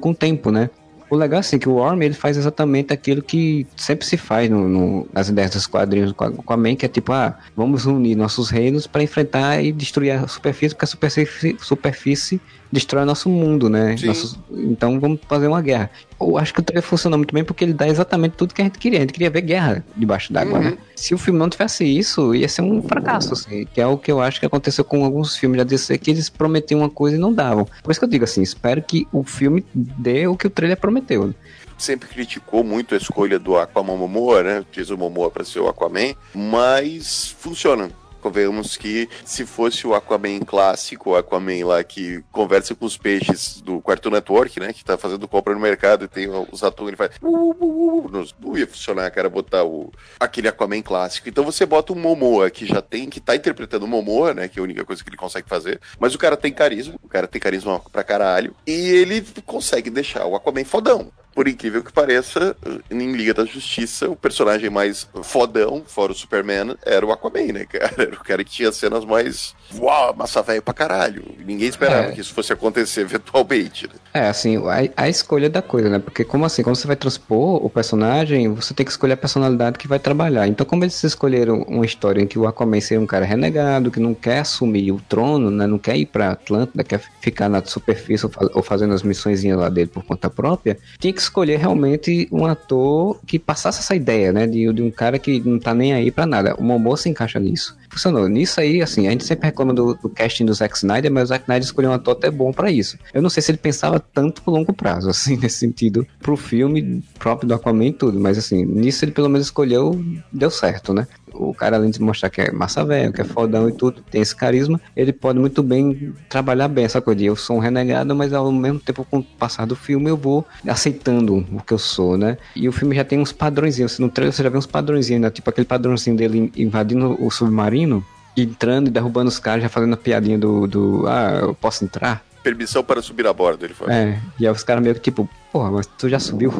[0.00, 0.70] com o tempo, né?
[1.08, 4.50] O legal é assim, que o Worm ele faz exatamente aquilo que sempre se faz
[4.50, 7.38] no, no- nas ideias dos quadrinhos com a, com a Man, que é tipo, ah,
[7.54, 13.04] vamos unir nossos reinos para enfrentar e destruir a superfície, porque a superfície, superfície destrói
[13.04, 13.96] nosso mundo, né?
[14.04, 15.90] Nossos- então vamos fazer uma guerra.
[16.20, 18.64] Eu acho que o trailer funciona muito bem porque ele dá exatamente tudo que a
[18.64, 18.98] gente queria.
[18.98, 20.64] A gente queria ver guerra debaixo d'água, Uhum.
[20.64, 20.78] né?
[20.94, 24.10] Se o filme não tivesse isso, ia ser um fracasso, assim, que é o que
[24.10, 27.20] eu acho que aconteceu com alguns filmes da DC, que eles prometiam uma coisa e
[27.20, 27.66] não davam.
[27.82, 30.78] Por isso que eu digo assim, espero que o filme dê o que o trailer
[30.78, 31.26] prometeu.
[31.26, 31.34] né?
[31.78, 34.64] Sempre criticou muito a escolha do Aquaman Momoa, né?
[34.72, 37.90] Diz o Momoa pra ser o Aquaman, mas funciona.
[38.30, 43.60] Convenhamos que se fosse o Aquaman clássico, o Aquaman lá que conversa com os peixes
[43.60, 44.72] do Cartoon Network, né?
[44.72, 47.12] Que tá fazendo compra no mercado e tem os atores, ele faz.
[47.22, 51.28] "Uh, uh, uh, uh", não- Não ia funcionar, cara, botar o, aquele Aquaman clássico.
[51.28, 54.48] Então você bota o Momoa, que já tem, que tá interpretando o Momoa, né?
[54.48, 55.80] Que é a única coisa que ele consegue fazer.
[56.00, 58.54] Mas o cara tem carisma, o cara tem carisma pra caralho.
[58.66, 61.10] E ele consegue deixar o Aquaman fodão.
[61.34, 62.56] Por incrível que pareça,
[62.90, 67.66] em Liga da Justiça, o personagem mais fodão, fora o Superman, era o Aquaman, né,
[67.66, 67.92] cara?
[67.98, 69.54] Era o cara que tinha cenas mais.
[69.78, 71.24] Uau, massa velho pra caralho.
[71.44, 72.12] Ninguém esperava É.
[72.12, 73.94] que isso fosse acontecer eventualmente, né?
[74.14, 75.98] É, assim, a, a escolha da coisa, né?
[75.98, 79.78] Porque como assim, quando você vai transpor o personagem, você tem que escolher a personalidade
[79.78, 80.46] que vai trabalhar.
[80.48, 84.00] Então, como eles escolheram uma história em que o Aquaman seria um cara renegado, que
[84.00, 85.66] não quer assumir o trono, né?
[85.66, 89.68] Não quer ir pra Atlântida, quer ficar na superfície ou, ou fazendo as missõezinhas lá
[89.68, 94.46] dele por conta própria, tinha que escolher realmente um ator que passasse essa ideia, né?
[94.46, 96.54] De, de um cara que não tá nem aí pra nada.
[96.58, 97.76] O Momoa se encaixa nisso.
[97.96, 98.28] Funcionou.
[98.28, 101.26] Nisso aí, assim, a gente sempre reclama do, do casting do Zack Snyder, mas o
[101.28, 102.98] Zack Snyder escolheu um ator até bom pra isso.
[103.14, 107.02] Eu não sei se ele pensava tanto pro longo prazo, assim, nesse sentido, pro filme
[107.18, 109.98] próprio do Aquaman e tudo, mas assim, nisso ele pelo menos escolheu,
[110.30, 111.08] deu certo, né?
[111.38, 114.20] O cara, além de mostrar que é massa velho, que é fodão e tudo, tem
[114.20, 118.14] esse carisma, ele pode muito bem trabalhar bem essa coisa de eu sou um renegado,
[118.14, 121.78] mas ao mesmo tempo, com o passar do filme, eu vou aceitando o que eu
[121.78, 122.38] sou, né?
[122.54, 125.30] E o filme já tem uns padrõezinhos, no trailer você já vê uns padrõezinhos, né?
[125.30, 128.04] Tipo aquele padrãozinho dele invadindo o submarino,
[128.36, 132.24] entrando e derrubando os caras, já fazendo a piadinha do, do ah, eu posso entrar?
[132.42, 133.92] Permissão para subir a bordo, ele falou.
[133.92, 136.52] É, e aí os caras meio que tipo, porra, mas tu já subiu.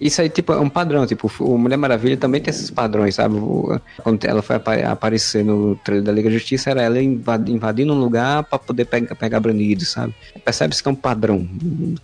[0.00, 3.36] Isso aí, tipo, é um padrão, tipo, o Mulher Maravilha também tem esses padrões, sabe?
[4.02, 7.92] Quando ela foi apa- aparecer no trailer da Liga da Justiça, era ela invad- invadindo
[7.92, 10.14] um lugar pra poder pegar, pegar bandidos, sabe?
[10.44, 11.48] Percebe-se que é um padrão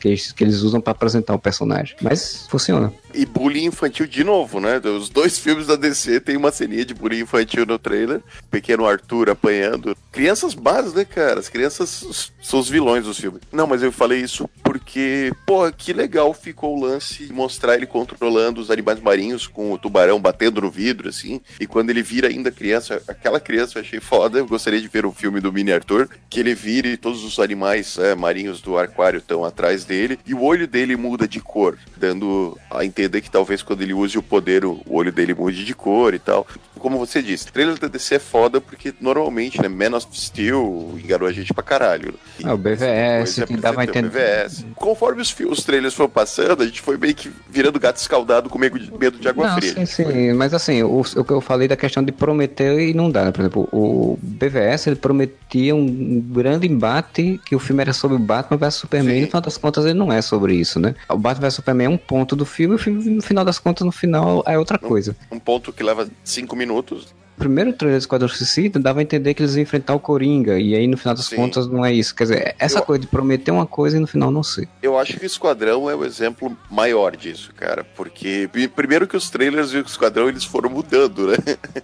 [0.01, 1.95] que eles, que eles usam pra apresentar o personagem.
[2.01, 2.93] Mas funciona.
[3.14, 4.79] E bullying infantil de novo, né?
[4.79, 8.20] Os dois filmes da DC tem uma ceninha de bullying infantil no trailer.
[8.50, 9.96] Pequeno Arthur apanhando.
[10.11, 11.38] Crianças más, né, cara?
[11.38, 13.40] As crianças são os vilões dos filmes.
[13.53, 17.87] Não, mas eu falei isso porque, pô, que legal ficou o lance de mostrar ele
[17.87, 21.40] controlando os animais marinhos com o tubarão batendo no vidro, assim.
[21.61, 24.38] E quando ele vira ainda criança, aquela criança eu achei foda.
[24.38, 27.38] Eu gostaria de ver o filme do Mini Arthur, que ele vira e todos os
[27.38, 30.18] animais é, marinhos do aquário estão atrás dele.
[30.27, 34.17] E o olho dele muda de cor, dando a entender que talvez quando ele use
[34.19, 36.47] o poder, o olho dele mude de cor e tal.
[36.79, 41.27] Como você disse, trailer da DC é foda porque normalmente, né, Man of Steel enganou
[41.29, 42.14] a gente pra caralho.
[42.38, 44.67] E Ah, o BVS, é que dava entender- BVS.
[44.77, 48.59] Conforme os, os trailers foram passando, a gente foi meio que virando gato escaldado com
[48.59, 48.79] medo
[49.19, 49.73] de, água Não, fria.
[49.75, 53.11] sim, sim, mas assim, o, o que eu falei da questão de prometer e não
[53.11, 53.31] dá, né?
[53.33, 58.21] Por exemplo, o BVS ele prometia um grande embate que o filme era sobre o
[58.21, 59.19] Batman vs Superman, Sim.
[59.19, 60.95] e no final das contas ele não é sobre isso, né?
[61.09, 63.59] O Batman vs Superman é um ponto do filme, e o filme, no final das
[63.59, 65.17] contas, no final é outra coisa.
[65.31, 67.15] Um ponto que leva cinco minutos.
[67.37, 70.57] O primeiro trailer do Esquadrão Suicida dava a entender que eles iam enfrentar o Coringa,
[70.57, 71.35] e aí no final das Sim.
[71.35, 72.15] contas não é isso.
[72.15, 74.69] Quer dizer, essa Eu- coisa de prometer uma coisa e no final não ser.
[74.81, 77.83] Eu acho que o Esquadrão é o exemplo maior disso, cara.
[77.83, 81.37] Porque pri- primeiro que os trailers e o Esquadrão eles foram mudando, né?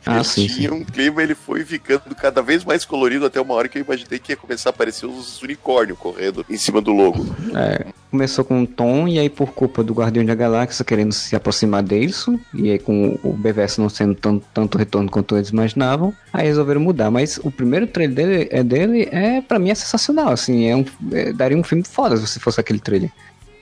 [0.07, 3.55] Ah, Eles sim, tinham um clima, ele foi ficando cada vez mais colorido até uma
[3.55, 6.93] hora que eu imaginei que ia começar a aparecer os unicórnios correndo em cima do
[6.93, 7.27] logo.
[7.57, 11.37] É, começou com um tom, e aí por culpa do Guardião da Galáxia querendo se
[11.37, 16.13] aproximar deles, e aí com o BVS não sendo tão, tanto retorno quanto eles imaginavam,
[16.33, 17.11] aí resolveram mudar.
[17.11, 20.85] Mas o primeiro trailer dele é, dele é para mim, é sensacional, assim, é um,
[21.13, 23.11] é- daria um filme foda se fosse aquele trailer.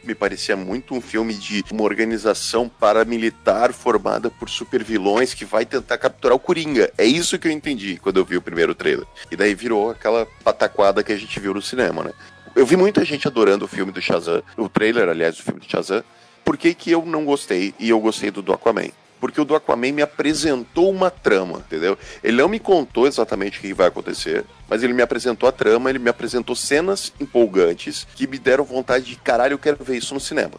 [0.08, 5.98] Me parecia muito um filme de uma organização paramilitar formada por supervilões que vai tentar
[5.98, 6.90] capturar o Coringa.
[6.96, 9.04] É isso que eu entendi quando eu vi o primeiro trailer.
[9.30, 12.12] E daí virou aquela pataquada que a gente viu no cinema, né?
[12.58, 15.70] Eu vi muita gente adorando o filme do Shazam, o trailer, aliás, do filme do
[15.70, 16.02] Shazam.
[16.44, 18.88] Por que, que eu não gostei e eu gostei do, do Aquaman?
[19.20, 21.96] Porque o do Aquaman me apresentou uma trama, entendeu?
[22.20, 25.88] Ele não me contou exatamente o que vai acontecer, mas ele me apresentou a trama,
[25.88, 30.12] ele me apresentou cenas empolgantes que me deram vontade de caralho, eu quero ver isso
[30.12, 30.54] no cinema.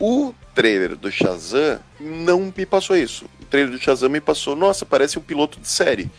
[0.00, 3.26] O trailer do Shazam não me passou isso.
[3.40, 6.10] O trailer do Shazam me passou, nossa, parece um piloto de série.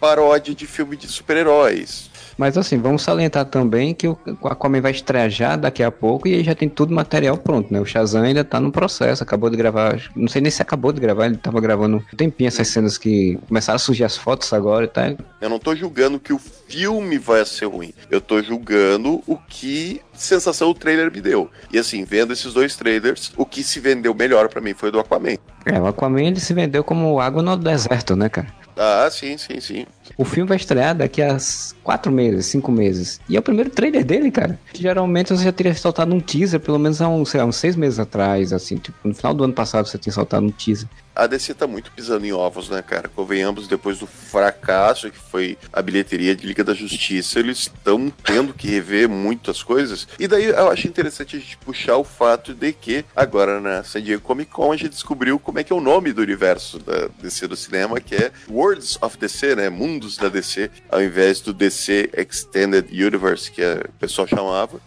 [0.00, 2.08] Paródia de filme de super-heróis.
[2.38, 6.34] Mas assim, vamos salientar também que o Aquaman vai estrear já daqui a pouco e
[6.34, 7.80] aí já tem tudo material pronto, né?
[7.80, 11.00] O Shazam ainda tá no processo, acabou de gravar, não sei nem se acabou de
[11.00, 14.84] gravar, ele tava gravando um tempinho essas cenas que começaram a surgir as fotos agora
[14.84, 15.14] e tá.
[15.40, 17.92] Eu não tô julgando que o filme vai ser ruim.
[18.08, 21.50] Eu tô julgando o que sensação o trailer me deu.
[21.72, 25.00] E assim, vendo esses dois trailers, o que se vendeu melhor pra mim foi do
[25.00, 25.36] Aquaman.
[25.66, 28.48] É, o Aquaman ele se vendeu como água no deserto, né, cara?
[28.78, 29.86] Ah, sim, sim, sim.
[30.16, 31.36] O filme vai estrear daqui a
[31.82, 33.20] quatro meses, cinco meses.
[33.28, 34.58] E é o primeiro trailer dele, cara.
[34.72, 37.98] Geralmente você já teria soltado um teaser, pelo menos há uns, lá, uns seis meses
[37.98, 40.88] atrás, assim, tipo, no final do ano passado você tinha soltado um teaser.
[41.18, 43.08] A DC tá muito pisando em ovos, né, cara?
[43.08, 48.54] Convenhamos, depois do fracasso que foi a bilheteria de Liga da Justiça, eles estão tendo
[48.54, 50.06] que rever muitas coisas.
[50.16, 54.00] E daí eu acho interessante a gente puxar o fato de que agora na San
[54.00, 57.08] Diego Comic Con a gente descobriu como é que é o nome do universo da
[57.20, 59.68] DC do cinema, que é Worlds of DC, né?
[59.68, 64.80] Mundos da DC, ao invés do DC Extended Universe, que o pessoal chamava.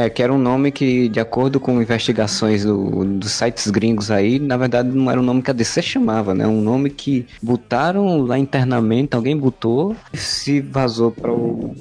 [0.00, 4.38] É, que era um nome que, de acordo com investigações do- dos sites gringos aí,
[4.38, 6.46] na verdade não era um nome que a DC chamava, né?
[6.46, 11.32] Um nome que botaram lá internamente, alguém botou, se vazou para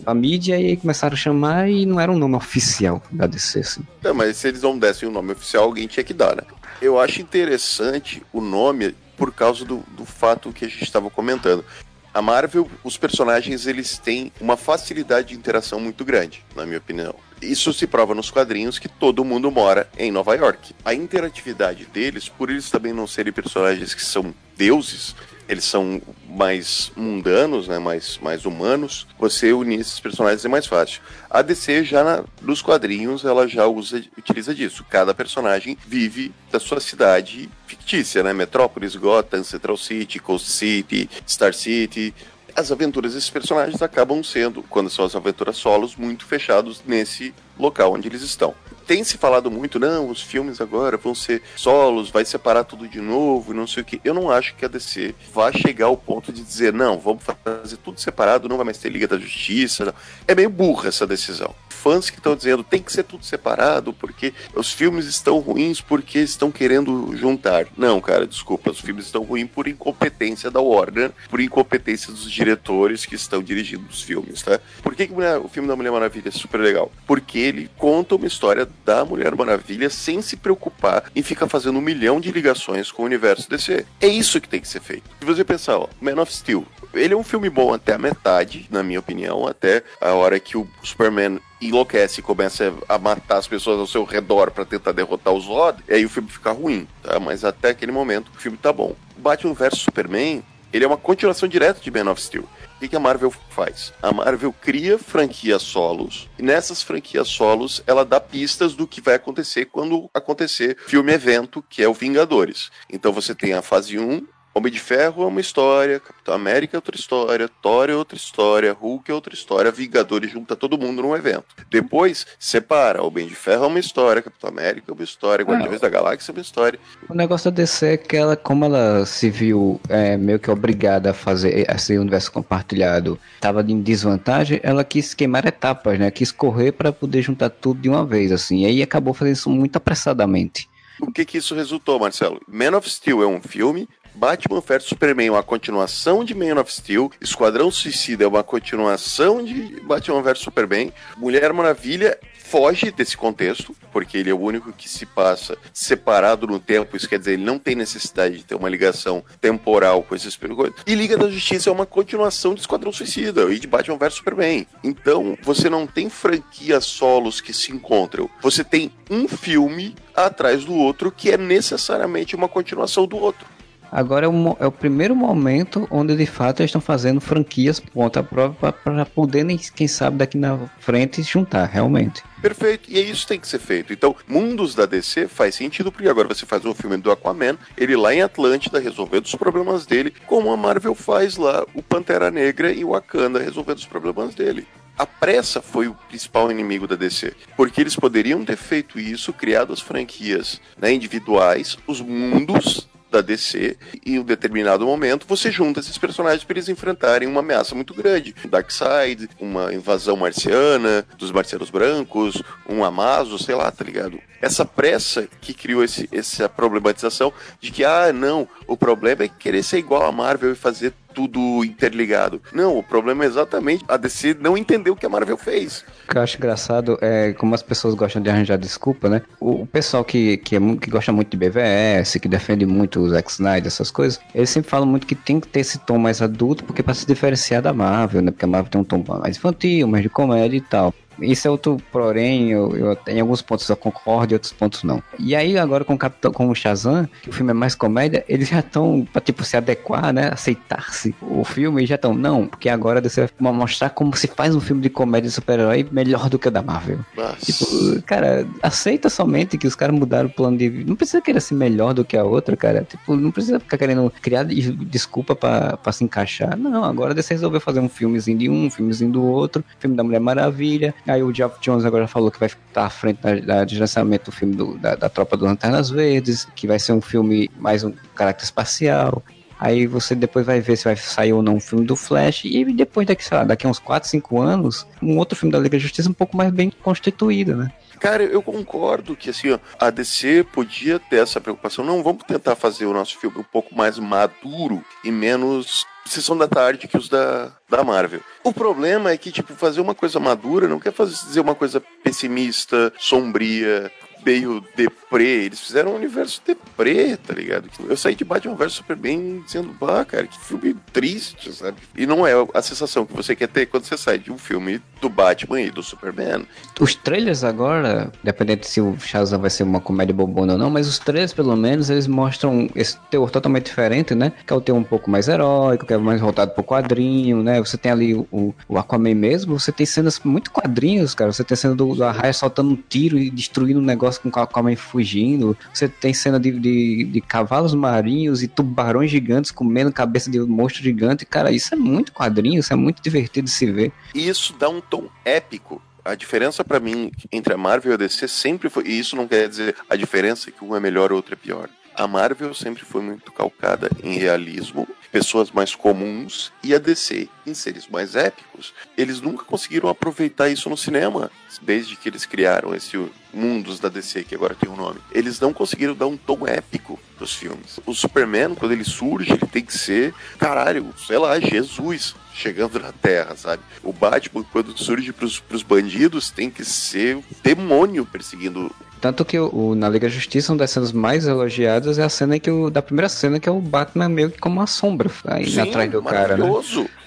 [0.07, 3.59] a mídia e aí começaram a chamar e não era um nome oficial da DC,
[3.59, 3.81] assim.
[4.03, 6.41] É, mas se eles não dessem o nome oficial, alguém tinha que dar, né?
[6.81, 11.63] Eu acho interessante o nome por causa do, do fato que a gente estava comentando.
[12.11, 17.13] A Marvel, os personagens, eles têm uma facilidade de interação muito grande, na minha opinião.
[17.41, 20.73] Isso se prova nos quadrinhos que todo mundo mora em Nova York.
[20.83, 25.15] A interatividade deles, por eles também não serem personagens que são deuses,
[25.47, 30.99] eles são mais mundanos, né, mais, mais humanos, você unir esses personagens é mais fácil.
[31.29, 34.83] A DC já na- nos quadrinhos ela já usa, utiliza disso.
[34.89, 38.33] Cada personagem vive da sua cidade fictícia, né?
[38.33, 42.13] Metrópolis, Gotham, Central City, Coast City, Star City.
[42.57, 47.93] As aventuras desses personagens acabam sendo, quando são as aventuras solos, muito fechados nesse local
[47.93, 48.55] onde eles estão.
[48.87, 52.99] Tem se falado muito, não, os filmes agora vão ser solos, vai separar tudo de
[52.99, 54.01] novo, não sei o que.
[54.03, 57.77] Eu não acho que a DC vá chegar ao ponto de dizer, não, vamos fazer
[57.77, 59.93] tudo separado, não vai mais ter Liga da Justiça.
[60.27, 61.53] É meio burra essa decisão.
[61.87, 66.19] Fãs que estão dizendo tem que ser tudo separado porque os filmes estão ruins porque
[66.19, 67.65] estão querendo juntar.
[67.77, 73.05] Não, cara, desculpa, os filmes estão ruins por incompetência da Warner, por incompetência dos diretores
[73.05, 74.59] que estão dirigindo os filmes, tá?
[74.83, 76.91] Por que, que Mulher- o filme da Mulher Maravilha é super legal?
[77.05, 81.81] Porque ele conta uma história da Mulher Maravilha sem se preocupar em ficar fazendo um
[81.81, 83.85] milhão de ligações com o universo DC.
[84.01, 85.03] É isso que tem que ser feito.
[85.19, 88.67] Se você pensar, ó, Man of Steel, ele é um filme bom até a metade,
[88.69, 93.47] na minha opinião, até a hora que o Superman enlouquece e começa a matar as
[93.47, 97.19] pessoas ao seu redor pra tentar derrotar os Zod, aí o filme fica ruim, tá?
[97.19, 98.95] Mas até aquele momento o filme tá bom.
[99.17, 102.47] Batman vs Superman, ele é uma continuação direta de Man of Steel.
[102.79, 103.91] O que a Marvel faz?
[104.03, 109.15] A Marvel cria franquias solos, e nessas franquias solos ela dá pistas do que vai
[109.15, 112.69] acontecer quando acontecer filme-evento, que é o Vingadores.
[112.87, 116.79] Então você tem a fase 1, Homem de Ferro é uma história, Capitão América é
[116.79, 121.15] outra história, Thor é outra história, Hulk é outra história, Vingadores junta todo mundo num
[121.15, 121.45] evento.
[121.69, 125.87] Depois, separa, Homem de Ferro é uma história, Capitão América é uma história, Guardiões da
[125.87, 126.79] Galáxia é uma história.
[127.07, 131.11] O negócio da DC é que ela, como ela se viu é, meio que obrigada
[131.11, 136.09] a fazer esse universo compartilhado, estava em desvantagem, ela quis queimar etapas, né?
[136.09, 138.61] Quis correr para poder juntar tudo de uma vez, assim.
[138.61, 140.67] E aí acabou fazendo isso muito apressadamente.
[140.99, 142.41] O que que isso resultou, Marcelo?
[142.47, 143.87] Man of Steel é um filme,
[144.17, 149.45] Batman vs Superman é uma continuação de Man of Steel, Esquadrão Suicida é uma continuação
[149.45, 154.89] de Batman vs Superman, Mulher Maravilha foge desse contexto, porque ele é o único que
[154.89, 158.69] se passa separado no tempo, isso quer dizer, ele não tem necessidade de ter uma
[158.69, 160.73] ligação temporal com esses coisas.
[160.87, 164.65] E Liga da Justiça é uma continuação de Esquadrão Suicida e de Batman vs Superman.
[164.83, 168.29] Então, você não tem franquias solos que se encontram.
[168.41, 173.56] Você tem um filme atrás do outro que é necessariamente uma continuação do outro.
[173.91, 178.21] Agora é o, é o primeiro momento onde de fato eles estão fazendo franquias ponta
[178.21, 182.23] prova para poderem, quem sabe, daqui na frente juntar, realmente.
[182.41, 183.91] Perfeito, e é isso que tem que ser feito.
[183.91, 187.95] Então, mundos da DC faz sentido, porque agora você faz um filme do Aquaman, ele
[187.95, 192.71] lá em Atlântida resolvendo os problemas dele, como a Marvel faz lá o Pantera Negra
[192.71, 194.67] e o Wakanda resolvendo os problemas dele.
[194.97, 197.33] a pressa foi o principal inimigo da DC.
[197.55, 203.77] Porque eles poderiam ter feito isso, criado as franquias né, individuais, os mundos da DC
[204.05, 207.93] e em um determinado momento você junta esses personagens para eles enfrentarem uma ameaça muito
[207.93, 208.35] grande.
[208.49, 214.19] Darkseid, uma invasão marciana, dos marcianos brancos, um Amazo, sei lá, tá ligado?
[214.41, 219.63] Essa pressa que criou esse, essa problematização de que, ah, não, o problema é querer
[219.63, 222.39] ser igual a Marvel e fazer tudo interligado.
[222.53, 225.83] Não, o problema é exatamente a DC não entender o que a Marvel fez.
[226.05, 229.23] O que eu acho engraçado é como as pessoas gostam de arranjar desculpa, né?
[229.39, 233.31] O, pessoal que, que, é, que gosta muito de BVS, que defende muito o Zack
[233.31, 236.63] Snyder, essas coisas, eles sempre falam muito que tem que ter esse tom mais adulto,
[236.63, 238.29] porque pra se diferenciar da Marvel, né?
[238.29, 240.93] Porque a Marvel tem um tom mais infantil, mais de comédia e tal.
[241.21, 245.01] Isso é outro porém, eu, eu, em alguns pontos eu concordo, em outros pontos não.
[245.19, 248.23] E aí, agora com o Capitão, com o Shazam, que o filme é mais comédia,
[248.27, 250.29] eles já estão pra, tipo, se adequar, né?
[250.31, 254.55] Aceitar-se o filme e já estão, não, porque agora você vai mostrar como se faz
[254.55, 256.99] um filme de comédia de super-herói melhor do que o da Marvel.
[257.39, 260.89] Tipo, cara, aceita somente que os caras mudaram o plano de vida.
[260.89, 262.83] Não precisa querer ser melhor do que a outra, cara.
[262.87, 266.57] Tipo, não precisa ficar querendo criar de- desculpa pra, pra se encaixar.
[266.57, 270.03] Não, agora você resolveu fazer um filmezinho de um, um filmezinho do outro, filme da
[270.03, 270.93] Mulher Maravilha.
[271.07, 274.25] Aí o Geoff Jones agora falou que vai estar à frente da, da, de lançamento
[274.25, 277.83] do filme do- da, da Tropa das Lanternas Verdes, que vai ser um filme mais
[277.83, 279.23] um caráter espacial.
[279.59, 282.45] Aí você depois vai ver se vai sair ou não um filme do Flash.
[282.45, 285.77] E depois daqui, sei lá, daqui uns 4, 5 anos, um outro filme da Liga
[285.77, 287.71] da Justiça um pouco mais bem constituído, né?
[287.99, 291.83] Cara, eu concordo que assim, ó, a DC podia ter essa preocupação.
[291.83, 296.47] Não, vamos tentar fazer o nosso filme um pouco mais maduro e menos sessão da
[296.47, 298.21] tarde que os da, da Marvel.
[298.43, 301.81] O problema é que, tipo, fazer uma coisa madura não quer fazer dizer uma coisa
[302.03, 303.91] pessimista, sombria,
[304.27, 305.45] meio deprê.
[305.45, 307.69] Eles fizeram um universo deprê, tá ligado?
[307.87, 311.77] Eu saí de Batman vs Superman dizendo, bah, cara, que filme triste, sabe?
[311.95, 314.81] E não é a sensação que você quer ter quando você sai de um filme
[314.99, 316.45] do Batman e do Superman.
[316.79, 320.87] Os trailers agora, dependendo se o Shazam vai ser uma comédia bobona ou não, mas
[320.87, 324.33] os trailers, pelo menos, eles mostram esse teor totalmente diferente, né?
[324.45, 327.59] Que é o teor um pouco mais heróico, que é mais voltado pro quadrinho, né?
[327.59, 331.31] Você tem ali o, o Aquaman mesmo, você tem cenas muito quadrinhos, cara.
[331.31, 334.43] Você tem cena do, do Arraia soltando um tiro e destruindo um negócio com o
[334.43, 335.57] Aquaman fugindo.
[335.73, 340.47] Você tem cena de, de, de cavalos marinhos e tubarões gigantes comendo cabeça de um
[340.47, 341.25] monstro gigante.
[341.25, 343.91] Cara, isso é muito quadrinho, isso é muito divertido de se ver.
[344.13, 345.81] E isso dá um tom épico.
[346.03, 348.85] A diferença pra mim entre a Marvel e a DC sempre foi.
[348.87, 351.35] E isso não quer dizer a diferença que um é melhor e o outro é
[351.35, 351.69] pior.
[351.97, 357.55] A Marvel sempre foi muito calcada em realismo, pessoas mais comuns, e a DC em
[357.55, 358.71] seres mais épicos.
[358.95, 364.25] Eles nunca conseguiram aproveitar isso no cinema, desde que eles criaram esse mundos da DC,
[364.25, 364.99] que agora tem um nome.
[365.11, 367.79] Eles não conseguiram dar um tom épico pros filmes.
[367.83, 372.91] O Superman, quando ele surge, ele tem que ser, caralho, sei lá, Jesus chegando na
[372.91, 373.63] Terra, sabe?
[373.83, 379.39] O Batman, quando surge pros, pros bandidos, tem que ser o demônio perseguindo Tanto que
[379.39, 382.69] o, na Liga da Justiça, uma das cenas mais elogiadas é a cena que o,
[382.69, 385.91] da primeira cena, que é o Batman meio que como uma sombra aí Sim, atrás
[385.91, 386.45] do cara, né?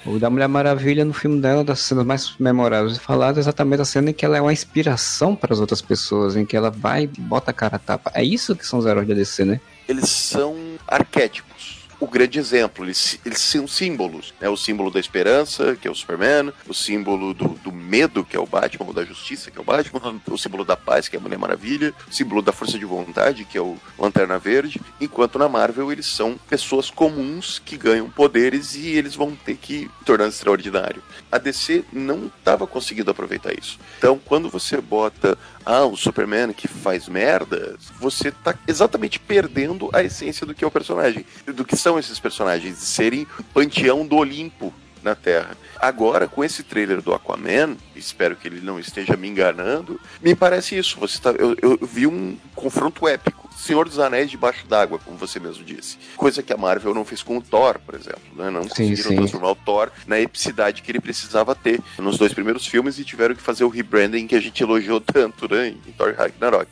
[0.07, 3.83] O da Mulher Maravilha, no filme dela, das cenas mais memoráveis e faladas, é exatamente
[3.83, 6.71] a cena em que ela é uma inspiração para as outras pessoas, em que ela
[6.71, 8.11] vai e bota a cara a tapa.
[8.15, 9.61] É isso que são os heróis da DC, né?
[9.91, 11.80] eles são arquétipos.
[12.01, 14.33] O grande exemplo, eles, eles são símbolos.
[14.41, 14.49] Né?
[14.49, 18.41] O símbolo da esperança, que é o Superman, o símbolo do, do medo, que é
[18.41, 21.19] o Batman, ou da justiça, que é o Batman, o símbolo da paz, que é
[21.19, 25.39] a Mulher Maravilha, o símbolo da força de vontade, que é o Lanterna Verde, enquanto
[25.39, 30.29] na Marvel eles são pessoas comuns que ganham poderes e eles vão ter que tornar
[30.29, 31.03] extraordinário.
[31.31, 33.79] A DC não estava conseguindo aproveitar isso.
[33.99, 40.03] Então, quando você bota ah, o Superman que faz merda, você tá exatamente perdendo a
[40.03, 44.07] essência do que é o personagem, do que são esses personagens, de serem o panteão
[44.07, 44.73] do Olimpo
[45.03, 45.57] na Terra.
[45.79, 50.77] Agora, com esse trailer do Aquaman, espero que ele não esteja me enganando, me parece
[50.77, 50.99] isso.
[51.01, 53.49] Você tá, eu, eu vi um confronto épico.
[53.57, 55.99] Senhor dos Anéis debaixo d'água, como você mesmo disse.
[56.17, 58.23] Coisa que a Marvel não fez com o Thor, por exemplo.
[58.35, 58.49] Né?
[58.49, 59.17] Não conseguiram sim.
[59.17, 63.35] transformar o Thor na epicidade que ele precisava ter nos dois primeiros filmes e tiveram
[63.35, 65.69] que fazer o rebranding que a gente elogiou tanto né?
[65.87, 66.71] em Thor Ragnarok.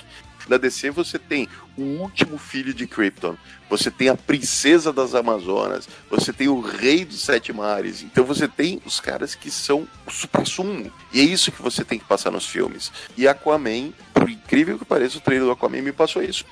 [0.48, 3.36] Na DC você tem o último filho de Krypton,
[3.68, 8.02] você tem a princesa das Amazonas, você tem o rei dos sete mares.
[8.02, 10.90] Então você tem os caras que são o supra-sumo.
[11.12, 12.90] E é isso que você tem que passar nos filmes.
[13.16, 16.44] E Aquaman, por incrível que pareça, o trailer do Aquaman me passou isso.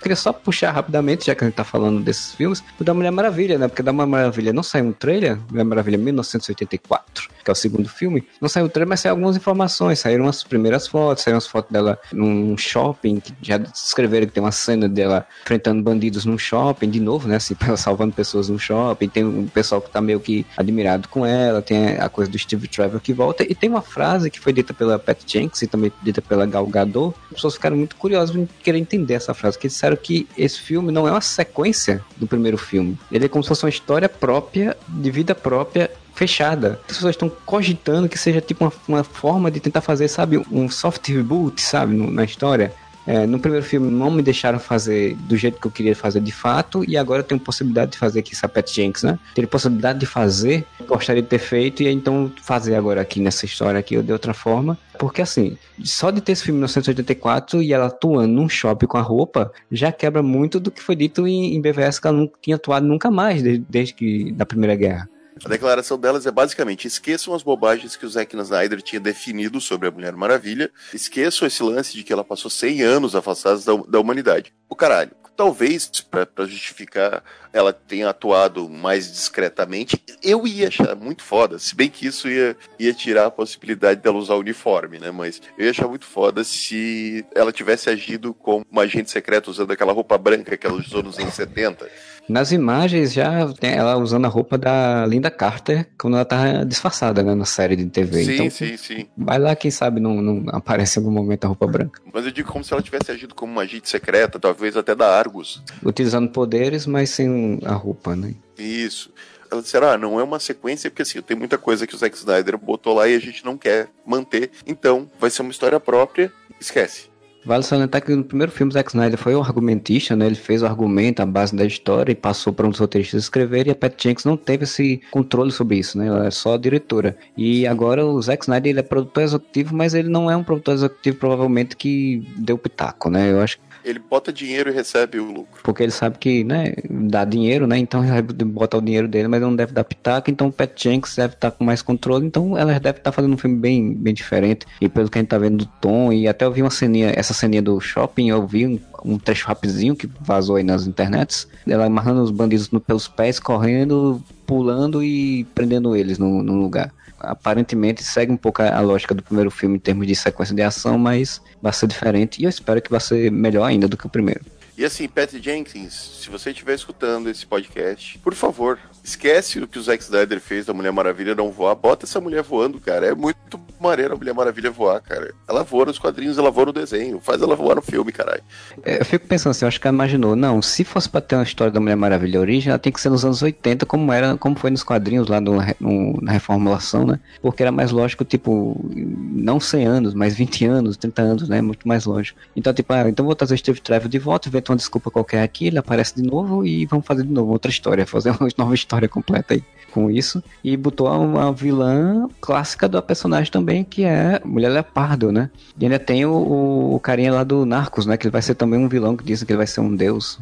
[0.00, 3.10] Queria só puxar rapidamente, já que a gente tá falando desses filmes, o da Mulher
[3.10, 3.68] Maravilha, né?
[3.68, 7.28] Porque da Mulher Maravilha não saiu um trailer, Mulher Maravilha 1984.
[7.44, 9.98] que é o segundo filme, não saiu o trailer, mas saiu algumas informações.
[9.98, 14.42] Saíram as primeiras fotos, saíram as fotos dela num shopping, que já descreveram que tem
[14.42, 17.36] uma cena dela enfrentando bandidos num shopping, de novo, né?
[17.36, 19.08] Assim, salvando pessoas num shopping.
[19.08, 22.68] Tem um pessoal que tá meio que admirado com ela, tem a coisa do Steve
[22.68, 23.42] Trevor que volta.
[23.42, 26.66] E tem uma frase que foi dita pela Pat Jenks e também dita pela Gal
[26.66, 27.14] Gadot.
[27.26, 30.92] As pessoas ficaram muito curiosas em querer entender essa frase, que disseram que esse filme
[30.92, 32.98] não é uma sequência do primeiro filme.
[33.10, 36.80] Ele é como se fosse uma história própria, de vida própria, fechada.
[36.82, 40.68] As pessoas estão cogitando que seja tipo uma, uma forma de tentar fazer, sabe, um
[40.68, 42.72] soft reboot, sabe, na história.
[43.10, 46.30] É, no primeiro filme não me deixaram fazer do jeito que eu queria fazer de
[46.30, 49.18] fato, e agora eu tenho possibilidade de fazer aqui, Pat Jenks, né?
[49.34, 53.80] Ter possibilidade de fazer, gostaria de ter feito, e então fazer agora aqui nessa história
[53.80, 54.78] aqui de outra forma.
[54.96, 58.96] Porque assim, só de ter esse filme em 1984 e ela atuando num shopping com
[58.98, 62.30] a roupa, já quebra muito do que foi dito em, em BVS que ela não
[62.40, 65.08] tinha atuado nunca mais desde, desde que da Primeira Guerra.
[65.44, 69.88] A declaração delas é basicamente: esqueçam as bobagens que o Zack Snyder tinha definido sobre
[69.88, 74.00] a Mulher Maravilha, esqueçam esse lance de que ela passou 100 anos afastada da, da
[74.00, 74.52] humanidade.
[74.68, 75.12] O caralho.
[75.36, 80.02] Talvez, pra justificar, ela tenha atuado mais discretamente.
[80.22, 84.18] Eu ia achar muito foda, se bem que isso ia, ia tirar a possibilidade dela
[84.18, 85.10] usar uniforme, né?
[85.10, 89.72] Mas eu ia achar muito foda se ela tivesse agido como uma agente secreta usando
[89.72, 91.88] aquela roupa branca que ela usou nos anos 70.
[92.30, 97.24] Nas imagens já tem ela usando a roupa da Linda Carter quando ela tá disfarçada,
[97.24, 98.24] né, na série de TV.
[98.24, 99.06] Sim, então, sim, sim.
[99.16, 102.00] vai lá, quem sabe não, não aparece em algum momento a roupa branca.
[102.12, 105.12] Mas eu digo como se ela tivesse agido como uma agente secreta, talvez até da
[105.18, 105.60] Argus.
[105.82, 107.28] Utilizando poderes, mas sem
[107.64, 108.34] a roupa, né?
[108.58, 109.12] Isso.
[109.50, 112.16] Ela disseram, ah, não é uma sequência, porque assim, tem muita coisa que o Zack
[112.16, 114.50] Snyder botou lá e a gente não quer manter.
[114.66, 117.10] Então, vai ser uma história própria, esquece.
[117.44, 120.26] Vale salientar que no primeiro filme, Zack Snyder foi o argumentista, né?
[120.26, 123.66] Ele fez o argumento, a base da história e passou para um dos roteiristas escrever
[123.66, 126.08] e a Pat Jenkins não teve esse controle sobre isso, né?
[126.08, 127.16] Ela é só a diretora.
[127.36, 130.74] E agora o Zack Snyder ele é produtor executivo, mas ele não é um produtor
[130.74, 133.32] executivo provavelmente que deu pitaco, né?
[133.32, 135.60] Eu acho que Ele bota dinheiro e recebe o lucro.
[135.62, 137.78] porque ele sabe que, né, dá dinheiro, né?
[137.78, 140.70] Então ele vai botar o dinheiro dele, mas não deve dar pitaco, então o Pat
[140.76, 144.12] Jenks deve estar com mais controle, então ela deve estar fazendo um filme bem, bem
[144.14, 144.66] diferente.
[144.80, 147.12] E pelo que a gente tá vendo do tom, e até eu vi uma ceninha,
[147.16, 151.48] essa ceninha do shopping, eu vi um, um trecho rapidinho que vazou aí nas internets,
[151.66, 156.92] ela amarrando os bandidos no- pelos pés, correndo, pulando e prendendo eles no, no lugar.
[157.20, 160.62] Aparentemente segue um pouco a, a lógica do primeiro filme em termos de sequência de
[160.62, 164.06] ação, mas vai ser diferente e eu espero que vai ser melhor ainda do que
[164.06, 164.40] o primeiro.
[164.76, 165.92] E assim, Pat Jenkins,
[166.22, 170.66] se você estiver escutando esse podcast, por favor, esquece o que o Zack Snyder fez
[170.66, 171.74] da Mulher Maravilha não voar.
[171.74, 173.06] Bota essa mulher voando, cara.
[173.06, 175.34] É muito maneiro a Mulher Maravilha voar, cara.
[175.48, 177.20] Ela voa nos quadrinhos, ela voa no desenho.
[177.20, 178.42] Faz ela voar no filme, caralho.
[178.82, 181.34] É, Eu fico pensando assim, eu acho que ela imaginou, não, se fosse pra ter
[181.36, 184.36] uma história da Mulher Maravilha origem, ela tem que ser nos anos 80, como era,
[184.38, 187.20] como foi nos quadrinhos lá no, no- na reformulação, né?
[187.42, 191.60] Porque era mais lógico, tipo, não 100 anos, mas 20 anos, 30 anos, né?
[191.60, 192.38] Muito mais lógico.
[192.56, 195.78] Então, tipo, ah, então vou trazer Steve Trevor de volta, uma desculpa qualquer aqui, ele
[195.78, 199.54] aparece de novo e vamos fazer de novo outra história, fazer uma nova história completa
[199.54, 199.62] aí
[199.92, 200.42] com isso.
[200.62, 205.50] E botou uma vilã clássica da personagem também, que é Mulher Leopardo, né?
[205.78, 208.16] E ainda tem o, o, o carinha lá do Narcos, né?
[208.16, 210.38] Que ele vai ser também um vilão que dizem que ele vai ser um deus.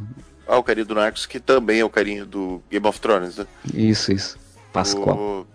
[0.46, 3.46] Ah, o carinho do Narcos, que também é o carinho do Game of Thrones, né?
[3.72, 4.38] Isso, isso.
[4.72, 5.16] Pascoal.
[5.16, 5.46] O-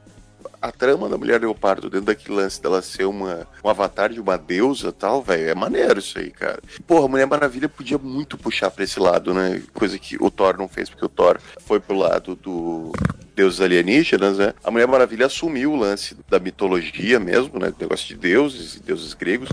[0.64, 4.38] A trama da Mulher Leopardo, dentro daquele lance dela ser uma, um avatar de uma
[4.38, 6.62] deusa e tal, velho, é maneiro isso aí, cara.
[6.88, 9.62] Porra, a Mulher Maravilha podia muito puxar pra esse lado, né?
[9.74, 12.94] Coisa que o Thor não fez, porque o Thor foi pro lado do
[13.36, 14.54] deuses alienígenas, né?
[14.64, 17.74] A Mulher Maravilha assumiu o lance da mitologia mesmo, né?
[17.78, 19.50] Negócio de deuses e deuses gregos.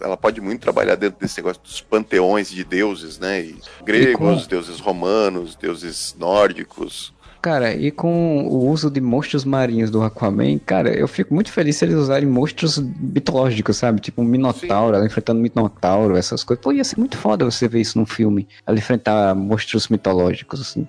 [0.00, 3.40] Ela pode muito trabalhar dentro desse negócio dos panteões de deuses, né?
[3.40, 7.12] E gregos, deuses romanos, deuses nórdicos.
[7.42, 11.76] Cara, e com o uso de monstros marinhos do Aquaman, cara, eu fico muito feliz
[11.76, 13.98] se eles usarem monstros mitológicos, sabe?
[14.00, 16.62] Tipo um Minotauro, ela enfrentando um Minotauro, essas coisas.
[16.62, 18.46] Pô, ia ser muito foda você ver isso num filme.
[18.66, 20.86] Ela enfrentar monstros mitológicos, assim.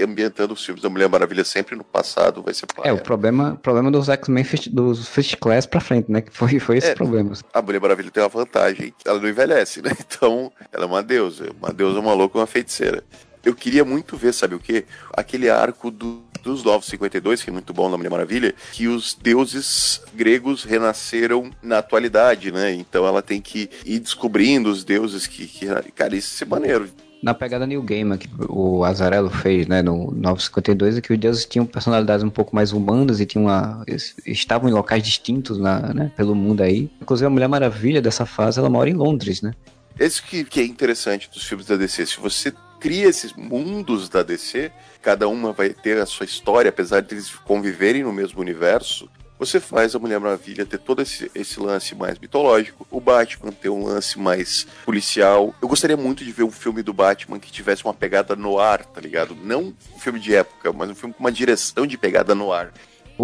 [0.00, 2.94] ambientando os filmes da Mulher Maravilha sempre no passado, vai ser É, paia.
[2.94, 6.20] o problema, problema dos X-Men dos First Class pra frente, né?
[6.22, 6.94] Que foi, foi esse É.
[6.94, 7.32] problema.
[7.54, 9.90] A Mulher Maravilha tem uma vantagem, ela não envelhece, né?
[10.04, 13.04] Então, ela é uma deusa, uma deusa, uma louca, uma feiticeira.
[13.44, 14.84] Eu queria muito ver, sabe o quê?
[15.12, 20.00] Aquele arco do, dos 952, que é muito bom na Mulher Maravilha, que os deuses
[20.14, 22.72] gregos renasceram na atualidade, né?
[22.72, 25.46] Então ela tem que ir descobrindo os deuses que...
[25.46, 26.88] que cara, isso ser maneiro.
[27.22, 31.46] Na pegada New Gamer que o Azarello fez, né, no 952, é que os deuses
[31.46, 33.84] tinham personalidades um pouco mais humanas e tinham uma,
[34.26, 36.90] estavam em locais distintos na, né, pelo mundo aí.
[37.00, 39.52] Inclusive a Mulher Maravilha dessa fase, ela mora em Londres, né?
[39.98, 42.06] Esse que, que é interessante dos filmes da DC.
[42.06, 42.52] Se você
[42.82, 47.30] cria esses mundos da DC, cada uma vai ter a sua história, apesar de eles
[47.30, 49.08] conviverem no mesmo universo,
[49.38, 53.70] Você faz a Mulher Maravilha ter todo esse, esse lance mais mitológico, o Batman ter
[53.70, 55.52] um lance mais policial.
[55.60, 58.84] Eu gostaria muito de ver um filme do Batman que tivesse uma pegada no ar,
[58.84, 59.34] tá ligado?
[59.34, 62.72] Não um filme de época, mas um filme com uma direção de pegada no ar.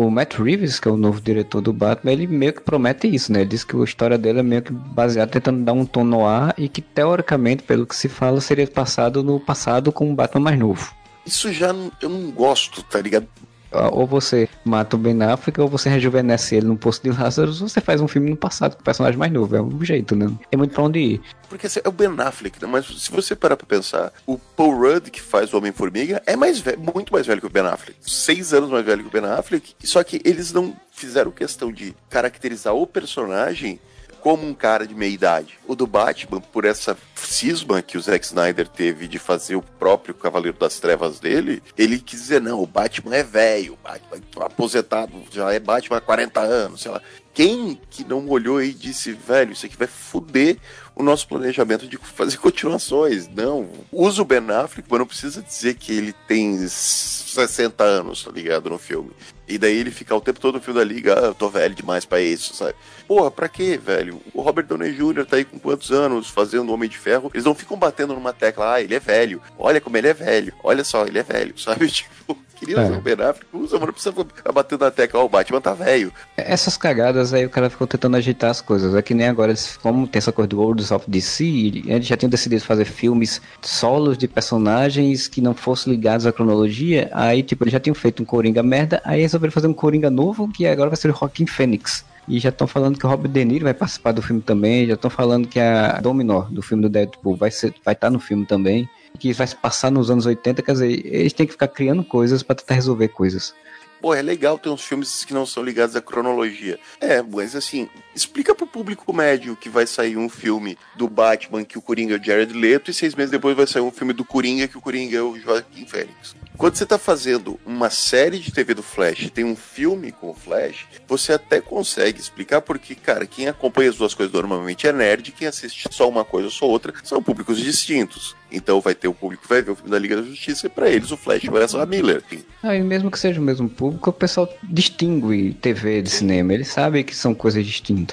[0.01, 3.33] O Matt Reeves, que é o novo diretor do Batman, ele meio que promete isso,
[3.33, 3.41] né?
[3.41, 6.25] Ele diz que a história dele é meio que baseada tentando dar um tom no
[6.25, 10.41] ar e que, teoricamente, pelo que se fala, seria passado no passado com um Batman
[10.41, 10.95] mais novo.
[11.27, 13.27] Isso já eu não gosto, tá ligado?
[13.71, 17.69] Ou você mata o Ben Affleck, ou você rejuvenesce ele no Poço de Lázaro, ou
[17.69, 19.55] você faz um filme no passado com o personagem mais novo.
[19.57, 20.31] É o jeito, né?
[20.51, 21.21] É muito pra onde ir.
[21.49, 22.69] Porque assim, é o Ben Affleck, né?
[22.71, 26.59] Mas se você parar pra pensar, o Paul Rudd, que faz o Homem-Formiga, é mais
[26.61, 27.99] velho, muito mais velho que o Ben Affleck.
[28.01, 29.75] Seis anos mais velho que o Ben Affleck.
[29.85, 33.79] Só que eles não fizeram questão de caracterizar o personagem
[34.21, 35.59] como um cara de meia idade.
[35.66, 40.14] O do Batman, por essa cisma que o Zack Snyder teve de fazer o próprio
[40.14, 45.12] Cavaleiro das Trevas dele, ele quis dizer, não, o Batman é velho, Batman é aposentado,
[45.31, 47.03] já é Batman há 40 anos, sei lá.
[47.33, 50.59] Quem que não olhou e disse, velho, isso aqui vai foder
[50.99, 53.29] o nosso planejamento de fazer continuações?
[53.29, 58.31] Não, usa o Ben Affleck, mas não precisa dizer que ele tem 60 anos, tá
[58.31, 59.13] ligado, no filme.
[59.47, 61.75] E daí ele ficar o tempo todo no filme da Liga, ah, eu tô velho
[61.75, 62.75] demais pra isso, sabe?
[63.07, 64.21] Porra, pra quê, velho?
[64.35, 65.25] O Robert Downey Jr.
[65.25, 67.31] tá aí com quantos anos fazendo Homem de Ferro?
[67.33, 69.41] Eles não ficam batendo numa tecla, ah, ele é velho.
[69.59, 70.53] Olha como ele é velho.
[70.63, 71.89] Olha só, ele é velho, sabe?
[71.89, 72.99] Tipo, queria usar É.
[72.99, 74.15] o Ben Affleck, usa, mas não precisa
[74.53, 76.13] batendo na tecla, ó, o Batman tá velho.
[76.37, 78.95] Essas cagadas aí o cara ficou tentando ajeitar as coisas.
[78.95, 81.45] É que nem agora, como tem essa coisa do Worlds of DC,
[81.87, 87.11] eles já tinham decidido fazer filmes solos de personagens que não fossem ligados à cronologia.
[87.13, 90.49] Aí, tipo, eles já tinham feito um Coringa merda, aí resolveram fazer um Coringa novo,
[90.49, 92.05] que agora vai ser o Joaquin Phoenix.
[92.29, 94.87] E já estão falando que o Robert De Niro vai participar do filme também.
[94.87, 98.21] Já estão falando que a Dominó, do filme do Deadpool, vai estar vai tá no
[98.21, 98.89] filme também.
[99.19, 100.62] Que vai se passar nos anos 80.
[100.62, 103.55] Quer dizer, eles têm que ficar criando coisas pra tentar resolver coisas.
[104.01, 106.79] Pô, é legal ter uns filmes que não são ligados à cronologia.
[107.01, 107.89] É, mas assim,
[108.19, 112.19] explica pro público médio que vai sair um filme do Batman que o Coringa é
[112.19, 114.81] o Jared Leto e seis meses depois vai sair um filme do Coringa que o
[114.81, 116.35] Coringa é o Joaquim Fênix.
[116.59, 120.31] Quando você tá fazendo uma série de TV do Flash, e tem um filme com
[120.31, 124.93] o Flash, você até consegue explicar porque, cara, quem acompanha as duas coisas normalmente é
[124.93, 128.35] nerd, quem assiste só uma coisa ou só outra são públicos distintos.
[128.51, 130.71] Então vai ter o público que vai ver o filme da Liga da Justiça e
[130.71, 132.25] pra eles o Flash vai ser a Miller.
[132.62, 136.55] Aí mesmo que seja o mesmo público, o pessoal distingue TV de cinema.
[136.55, 138.08] Eles sabem que são coisas distintas.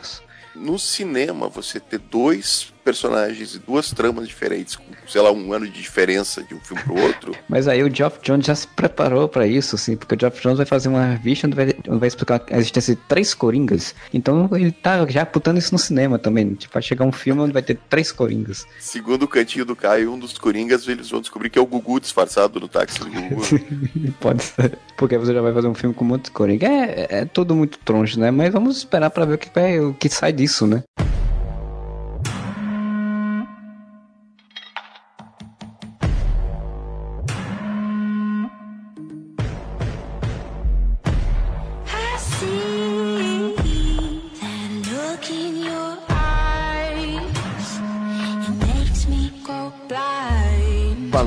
[0.55, 5.65] No cinema você ter dois personagens e duas tramas diferentes, com, sei lá, um ano
[5.65, 9.27] de diferença de um filme pro outro, Mas aí o Geoff Jones já se preparou
[9.27, 12.07] pra isso, assim, porque o Geoff Jones vai fazer uma revista onde vai, onde vai
[12.07, 13.95] explicar a existência de três Coringas.
[14.13, 16.53] Então ele tá já putando isso no cinema também.
[16.53, 18.67] Tipo, vai chegar um filme onde vai ter três Coringas.
[18.79, 21.99] segundo o cantinho do Caio, um dos Coringas, eles vão descobrir que é o Gugu
[21.99, 23.41] disfarçado no táxi do Gugu.
[24.19, 24.77] Pode ser.
[24.97, 26.67] Porque você já vai fazer um filme com um monte de Coringa.
[26.67, 28.31] É, é tudo muito troncho, né?
[28.31, 30.83] Mas vamos esperar pra ver o que, vai, o que sai disso, né?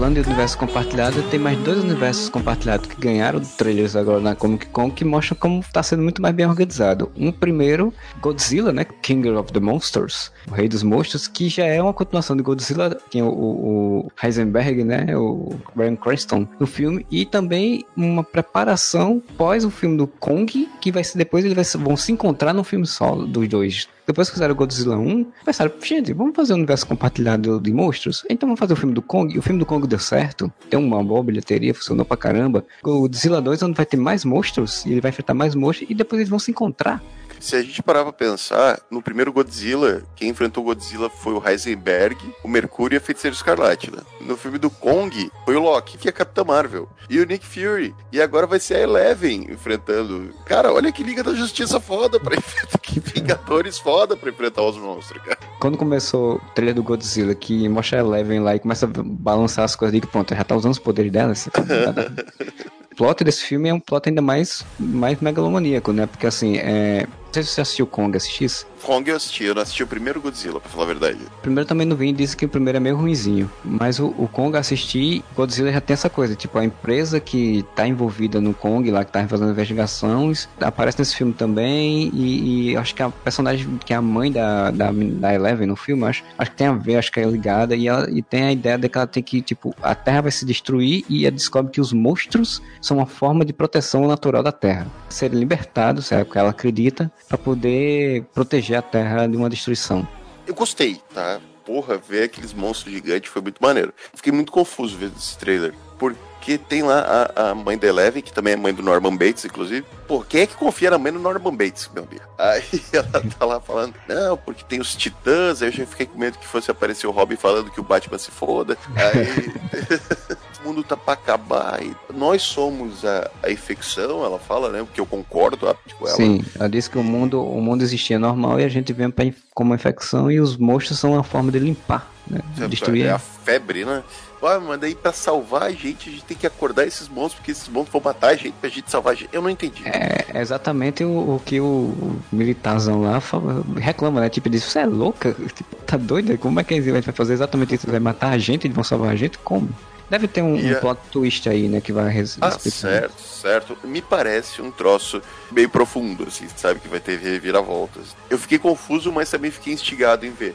[0.09, 4.65] Falando em universo compartilhado, tem mais dois universos compartilhados que ganharam trailers agora na Comic
[4.69, 7.13] Con que mostram como tá sendo muito mais bem organizado.
[7.15, 8.87] Um primeiro, Godzilla, né?
[9.03, 12.97] King of the Monsters, o Rei dos Monstros, que já é uma continuação de Godzilla,
[13.11, 15.15] tem o, o, Heisenberg, né?
[15.15, 20.91] O Brian Cranston no filme, e também uma preparação pós o filme do Kong, que
[20.91, 23.87] vai ser depois eles vão se encontrar no filme solo dos dois.
[24.09, 28.25] Depois que fizeram Godzilla 1, pensaram, gente, vamos fazer um universo compartilhado de monstros?
[28.31, 29.35] Então vamos fazer o filme do Kong.
[29.35, 32.65] E o filme do Kong deu certo, tem uma boa bilheteria, funcionou pra caramba.
[32.83, 36.21] Godzilla 2 onde vai ter mais monstros, e ele vai enfrentar mais monstros, e depois
[36.21, 37.03] eles vão se encontrar.
[37.41, 41.43] Se a gente parar pra pensar, no primeiro Godzilla, quem enfrentou o Godzilla foi o
[41.47, 43.99] Heisenberg, o Mercúrio e a Feiticeira Escarlate, né?
[44.21, 47.47] No filme do Kong, foi o Loki, que é a Capitã Marvel, e o Nick
[47.47, 47.95] Fury.
[48.13, 50.35] E agora vai ser a Eleven enfrentando.
[50.45, 54.77] Cara, olha que Liga da Justiça foda pra enfrentar, que Vingadores foda pra enfrentar os
[54.77, 55.39] monstros, cara.
[55.61, 59.65] Quando começou o trailer do Godzilla, que mostra a Eleven lá e começa a balançar
[59.65, 61.33] as coisas, digo, pronto, já tá usando os poderes dela.
[61.33, 61.51] assim,
[62.93, 66.07] o plot desse filme é um plot ainda mais, mais megalomaníaco, né?
[66.07, 68.67] Porque assim, é, sei se você assistiu Kong, assistisse?
[68.83, 71.19] Kong eu assisti, eu não assisti o primeiro Godzilla, pra falar a verdade.
[71.39, 73.51] O primeiro também não vi e disse que o primeiro é meio ruinzinho.
[73.65, 77.87] Mas o, o Kong assisti, Godzilla já tem essa coisa, tipo, a empresa que tá
[77.87, 82.11] envolvida no Kong lá, que tá fazendo investigações, aparece nesse filme também.
[82.15, 85.77] E, e acho que a personagem que é a mãe da, da, da Eleven no
[85.77, 87.75] filme, acho, acho que tem a ver, acho que é ligada.
[87.75, 90.31] E, ela, e tem a ideia de que ela tem que, tipo, a Terra vai
[90.31, 94.53] se destruir e ela descobre que os monstros são uma forma de proteção natural da
[94.53, 94.87] Terra.
[95.09, 100.07] Serem libertados, é o que ela acredita, para poder proteger a Terra de uma destruição.
[100.47, 101.41] Eu gostei, tá?
[101.65, 103.93] Porra, ver aqueles monstros gigantes foi muito maneiro.
[104.15, 105.75] Fiquei muito confuso vendo esse trailer.
[105.99, 109.45] Porque tem lá a, a mãe da Eleven, que também é mãe do Norman Bates,
[109.45, 109.85] inclusive.
[110.07, 112.23] Pô, quem é que confia na mãe do Norman Bates, meu amigo?
[112.39, 112.63] Aí
[112.93, 115.61] ela tá lá falando, não, porque tem os titãs.
[115.61, 118.17] Aí eu já fiquei com medo que fosse aparecer o Robin falando que o Batman
[118.17, 118.79] se foda.
[118.97, 120.39] Aí.
[120.69, 121.83] o mundo tá pra acabar.
[121.83, 124.81] E nós somos a, a infecção, ela fala, né?
[124.81, 125.57] Porque eu concordo
[125.87, 126.17] tipo, ela.
[126.17, 129.25] Sim, ela disse que o mundo, o mundo existia normal e a gente vem pra,
[129.55, 132.41] como infecção e os monstros são uma forma de limpar, né?
[132.69, 133.07] Destruir.
[133.07, 134.03] É a febre, né?
[134.41, 137.51] Ah, mas daí pra salvar a gente, a gente tem que acordar esses monstros, porque
[137.51, 139.31] esses monstros vão matar a gente pra gente salvar a gente.
[139.33, 139.83] Eu não entendi.
[139.85, 144.29] É exatamente o, o que o, militarzão lá fala- reclama, né?
[144.29, 145.33] Tipo, diz, você é louca?
[145.33, 146.39] Tipo, tá doida?
[146.39, 147.91] Como é que ele vai fazer exatamente isso?
[147.91, 148.67] Vai matar a gente?
[148.69, 149.39] Eles vão salvar a gente?
[149.39, 149.69] Como?
[150.11, 151.81] Deve ter um, um a- plot twist aí, né?
[151.81, 152.79] Que vai res- Ah, explicar.
[152.79, 153.79] certo, certo.
[153.85, 155.21] Me parece um troço
[155.53, 156.81] meio profundo, assim, sabe?
[156.81, 158.17] Que vai ter reviravoltas.
[158.31, 160.55] Eu fiquei confuso, mas também fiquei instigado em ver.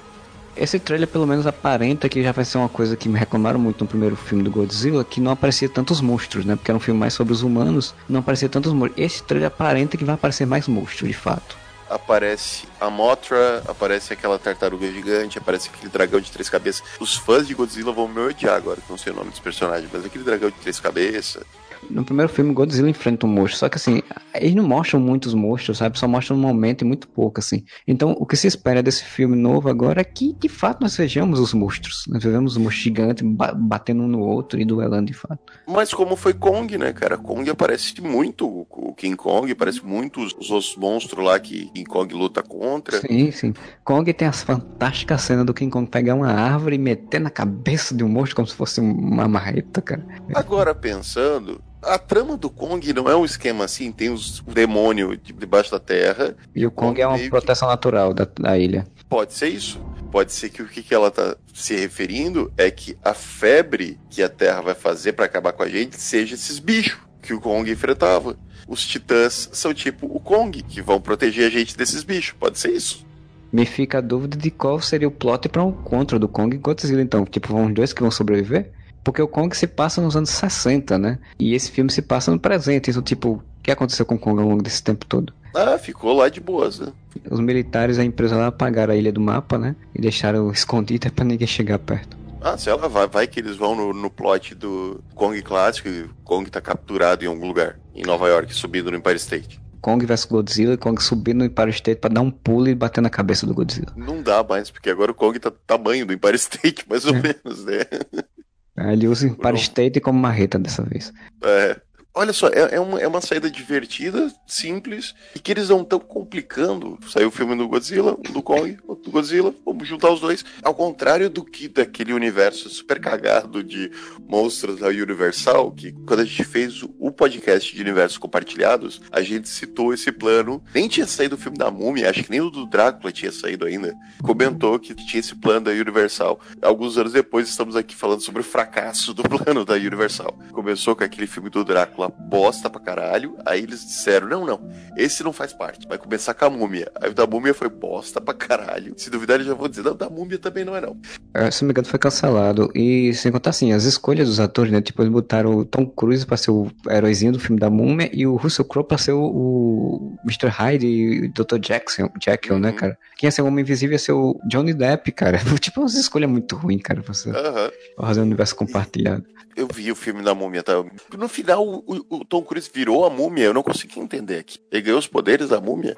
[0.56, 3.82] Esse trailer pelo menos aparenta que já vai ser uma coisa que me reclamaram muito
[3.84, 6.56] no primeiro filme do Godzilla, que não aparecia tantos monstros, né?
[6.56, 9.04] Porque era um filme mais sobre os humanos, não aparecia tantos monstros.
[9.04, 11.58] Esse trailer aparenta que vai aparecer mais monstros, de fato.
[11.94, 16.84] Aparece a Mothra, aparece aquela tartaruga gigante, aparece aquele dragão de três cabeças.
[17.00, 19.90] Os fãs de Godzilla vão me odiar agora, que não sei o nome dos personagens,
[19.94, 21.44] mas aquele dragão de três cabeças.
[21.90, 23.60] No primeiro filme, Godzilla enfrenta um monstro.
[23.60, 24.02] Só que assim,
[24.34, 25.98] eles não mostram muitos monstros, sabe?
[26.00, 27.64] Só mostram um momento e muito pouco, assim.
[27.88, 31.40] Então, o que se espera desse filme novo agora é que, de fato, nós vejamos
[31.40, 32.04] os monstros.
[32.08, 35.40] Nós vejamos os monstros gigantes ba- batendo um no outro e duelando, de fato.
[35.68, 37.18] Mas como foi Kong, né, cara?
[37.18, 41.86] Kong aparece muito, o King Kong, aparece muito os, os outros monstros lá que King
[41.86, 43.00] Kong luta contra.
[43.00, 43.54] Sim, sim.
[43.84, 47.96] Kong tem as fantásticas cenas do King Kong pegar uma árvore e meter na cabeça
[47.96, 50.06] de um monstro como se fosse uma marreta, cara.
[50.34, 55.16] Agora pensando, a trama do Kong não é um esquema assim, tem os o demônio
[55.18, 56.36] de- debaixo da terra.
[56.56, 58.86] E o Kong é uma meio que- proteção natural da, da ilha.
[59.10, 59.80] Pode ser isso.
[60.12, 64.22] Pode ser que o que, que ela tá se referindo é que a febre que
[64.22, 67.70] a Terra vai fazer pra acabar com a gente seja esses bichos que o Kong
[67.72, 68.36] enfrentava.
[68.68, 72.36] Os titãs são tipo o Kong, que vão proteger a gente desses bichos.
[72.40, 73.04] Pode ser isso.
[73.52, 76.60] Me fica a dúvida de qual seria o plot para um encontro do Kong e
[76.60, 77.26] Godzilla, então.
[77.26, 78.72] Tipo, vão os dois que vão sobreviver?
[79.04, 81.20] Porque o Kong se passa nos anos 60, né?
[81.38, 82.90] E esse filme se passa no presente.
[82.90, 85.34] Então, tipo, o que aconteceu com o Kong ao longo desse tempo todo?
[85.56, 86.92] Ah, ficou lá de boas, né?
[87.30, 89.76] Os militares, a empresa lá, apagaram a ilha do mapa, né?
[89.94, 92.18] E deixaram escondida pra ninguém chegar perto.
[92.42, 96.02] Ah, sei lá, vai, vai que eles vão no, no plot do Kong clássico e
[96.02, 99.62] o Kong tá capturado em algum lugar, em Nova York, subindo no Empire State.
[99.80, 103.10] Kong vs Godzilla, Kong subindo no Empire State pra dar um pulo e bater na
[103.10, 103.94] cabeça do Godzilla.
[103.96, 107.14] Não dá mais, porque agora o Kong tá do tamanho do Empire State, mais ou
[107.14, 107.86] menos, né?
[108.78, 109.58] Ele usa o Empire.
[109.58, 111.14] State como marreta dessa vez.
[111.44, 111.80] É.
[112.16, 116.00] Olha só, é, é uma, é uma saída divertida, simples, e que eles não estão
[116.00, 117.00] complicando.
[117.10, 120.46] Saiu o filme do Godzilla, do Kong, do Godzilla, vamos juntar os dois.
[120.62, 123.92] Ao contrário do que daquele universo super cagado de
[124.28, 129.50] monstros da Universal, que quando a gente fez o podcast de universos compartilhados, a gente
[129.50, 130.64] citou esse plano.
[130.72, 133.66] Nem tinha saído o filme da Múmia, acho que nem o do Drácula tinha saído
[133.66, 133.92] ainda.
[134.22, 136.40] Comentou que tinha esse plano da Universal.
[136.62, 140.38] Alguns anos depois estamos aqui falando sobre o fracasso do plano da Universal.
[140.52, 145.24] Começou com aquele filme do Drácula bosta pra caralho, aí eles disseram, não, não, esse
[145.24, 146.92] não faz parte, vai começar com a Múmia.
[147.02, 148.94] Aí o da Múmia foi bosta pra caralho.
[148.98, 150.98] Se duvidar, eles já vão dizer, não, da Múmia também não é não.
[151.34, 152.72] É, se não me engano, foi cancelado.
[152.76, 154.82] E sem contar assim, as escolhas dos atores, né?
[154.82, 158.26] Tipo, eles botaram o Tom Cruise pra ser o heróizinho do filme da Múmia e
[158.28, 160.48] o Russell Crowe pra ser o, o Mr.
[160.48, 161.58] Hyde e o Dr.
[161.60, 162.76] Jackson, Jekyll, né, Uhum.
[162.76, 162.98] cara?
[163.18, 165.40] Quem ia ser o Homem Invisível ia ser o Johnny Depp, cara.
[165.60, 167.72] tipo, uma escolha muito ruim, cara, pra você pra
[168.08, 169.24] fazer um universo compartilhado.
[169.56, 170.84] Eu vi o filme da Múmia, tá?
[171.16, 174.58] No final, o, Tom Cruise virou a Múmia, eu não consegui entender aqui.
[174.72, 175.98] Ele ganhou os poderes da Múmia?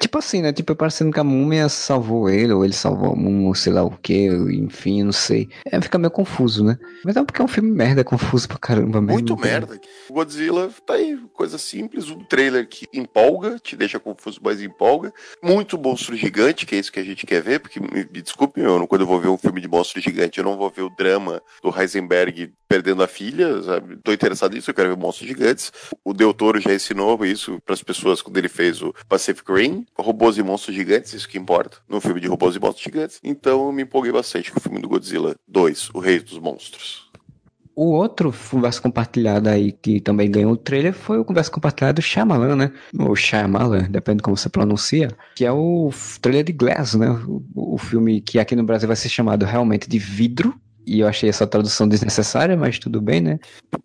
[0.00, 0.52] Tipo assim, né?
[0.52, 3.90] Tipo, parecendo que a múmia salvou ele, ou ele salvou a múmia, sei lá o
[3.90, 5.48] que, enfim, não sei.
[5.66, 6.78] É, fica meio confuso, né?
[7.04, 9.12] Mas é porque é um filme merda, é confuso pra caramba mesmo.
[9.12, 9.78] Muito merda.
[10.08, 15.12] O Godzilla tá aí, coisa simples, um trailer que empolga, te deixa confuso, mas empolga.
[15.42, 18.60] Muito monstro gigante, que é isso que a gente quer ver, porque me, me desculpe,
[18.60, 20.82] eu, não- quando eu vou ver um filme de monstro gigante, eu não vou ver
[20.82, 23.98] o drama do Heisenberg perdendo a filha, sabe?
[24.02, 25.72] Tô interessado nisso, eu quero ver monstro Gigantes.
[26.04, 29.86] O Del Toro já ensinou isso para as pessoas quando ele fez o Pacific Rim,
[29.98, 33.20] Robôs e Monstros Gigantes, isso que importa, no filme de Robôs e Monstros Gigantes.
[33.22, 37.10] Então eu me empolguei bastante com o filme do Godzilla 2, O Rei dos Monstros.
[37.74, 42.02] O outro conversa compartilhada aí que também ganhou o trailer foi o conversa compartilhada do
[42.02, 42.72] Shyamalan, né?
[42.98, 45.90] Ou Shyamalan, depende de como você pronuncia, que é o
[46.20, 47.08] trailer de Glass, né?
[47.26, 50.54] O, o filme que aqui no Brasil vai ser chamado realmente de Vidro,
[50.96, 53.38] e eu achei essa tradução desnecessária, mas tudo bem, né?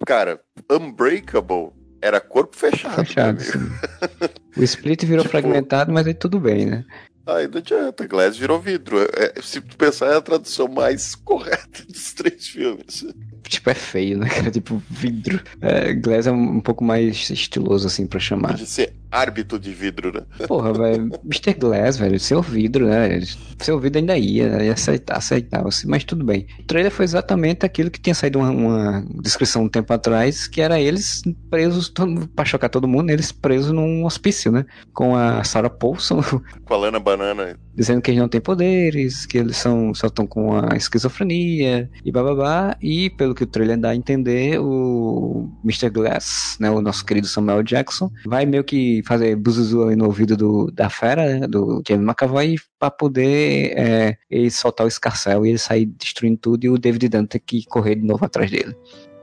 [0.05, 0.41] Cara,
[0.71, 1.69] Unbreakable
[2.01, 2.95] era corpo fechado.
[3.05, 3.39] Fechado.
[3.41, 3.51] amigo.
[3.51, 4.29] sim.
[4.57, 6.85] O Split virou Tipo- fragmentado, mas aí tudo bem, né?
[7.27, 8.99] Aí não adianta, Glass virou vidro.
[9.01, 13.03] É, se tu pensar, é a tradução mais correta dos três filmes.
[13.47, 14.51] Tipo, é feio, né, cara?
[14.51, 15.39] Tipo, vidro.
[15.61, 18.49] É, Glass é um, um pouco mais estiloso, assim, pra chamar.
[18.51, 20.21] Podia ser árbitro de vidro, né?
[20.47, 21.09] Porra, velho.
[21.23, 21.53] Mr.
[21.53, 22.19] Glass, velho.
[22.19, 23.21] Seu vidro, né?
[23.59, 24.65] Seu vidro ainda ia, né?
[24.65, 25.65] ia aceitar, aceitar.
[25.65, 26.47] assim, Mas tudo bem.
[26.59, 30.59] O trailer foi exatamente aquilo que tinha saído uma, uma descrição um tempo atrás, que
[30.59, 34.65] era eles presos, todo, pra chocar todo mundo, eles presos num hospício, né?
[34.93, 36.21] Com a Sarah Paulson
[36.65, 37.57] Com a Lana Banana.
[37.73, 42.11] dizendo que eles não têm poderes, que eles são, só estão com a esquizofrenia e
[42.11, 42.75] bababá.
[42.81, 45.89] E pelo que o trailer dá a entender, o Mr.
[45.89, 50.35] Glass, né, o nosso querido Samuel Jackson, vai meio que fazer buzuzu ali no ouvido
[50.35, 55.49] do, da fera, né, do James McAvoy, pra poder é, ele soltar o escarcel e
[55.49, 58.75] ele sair destruindo tudo e o David Dunn ter que correr de novo atrás dele.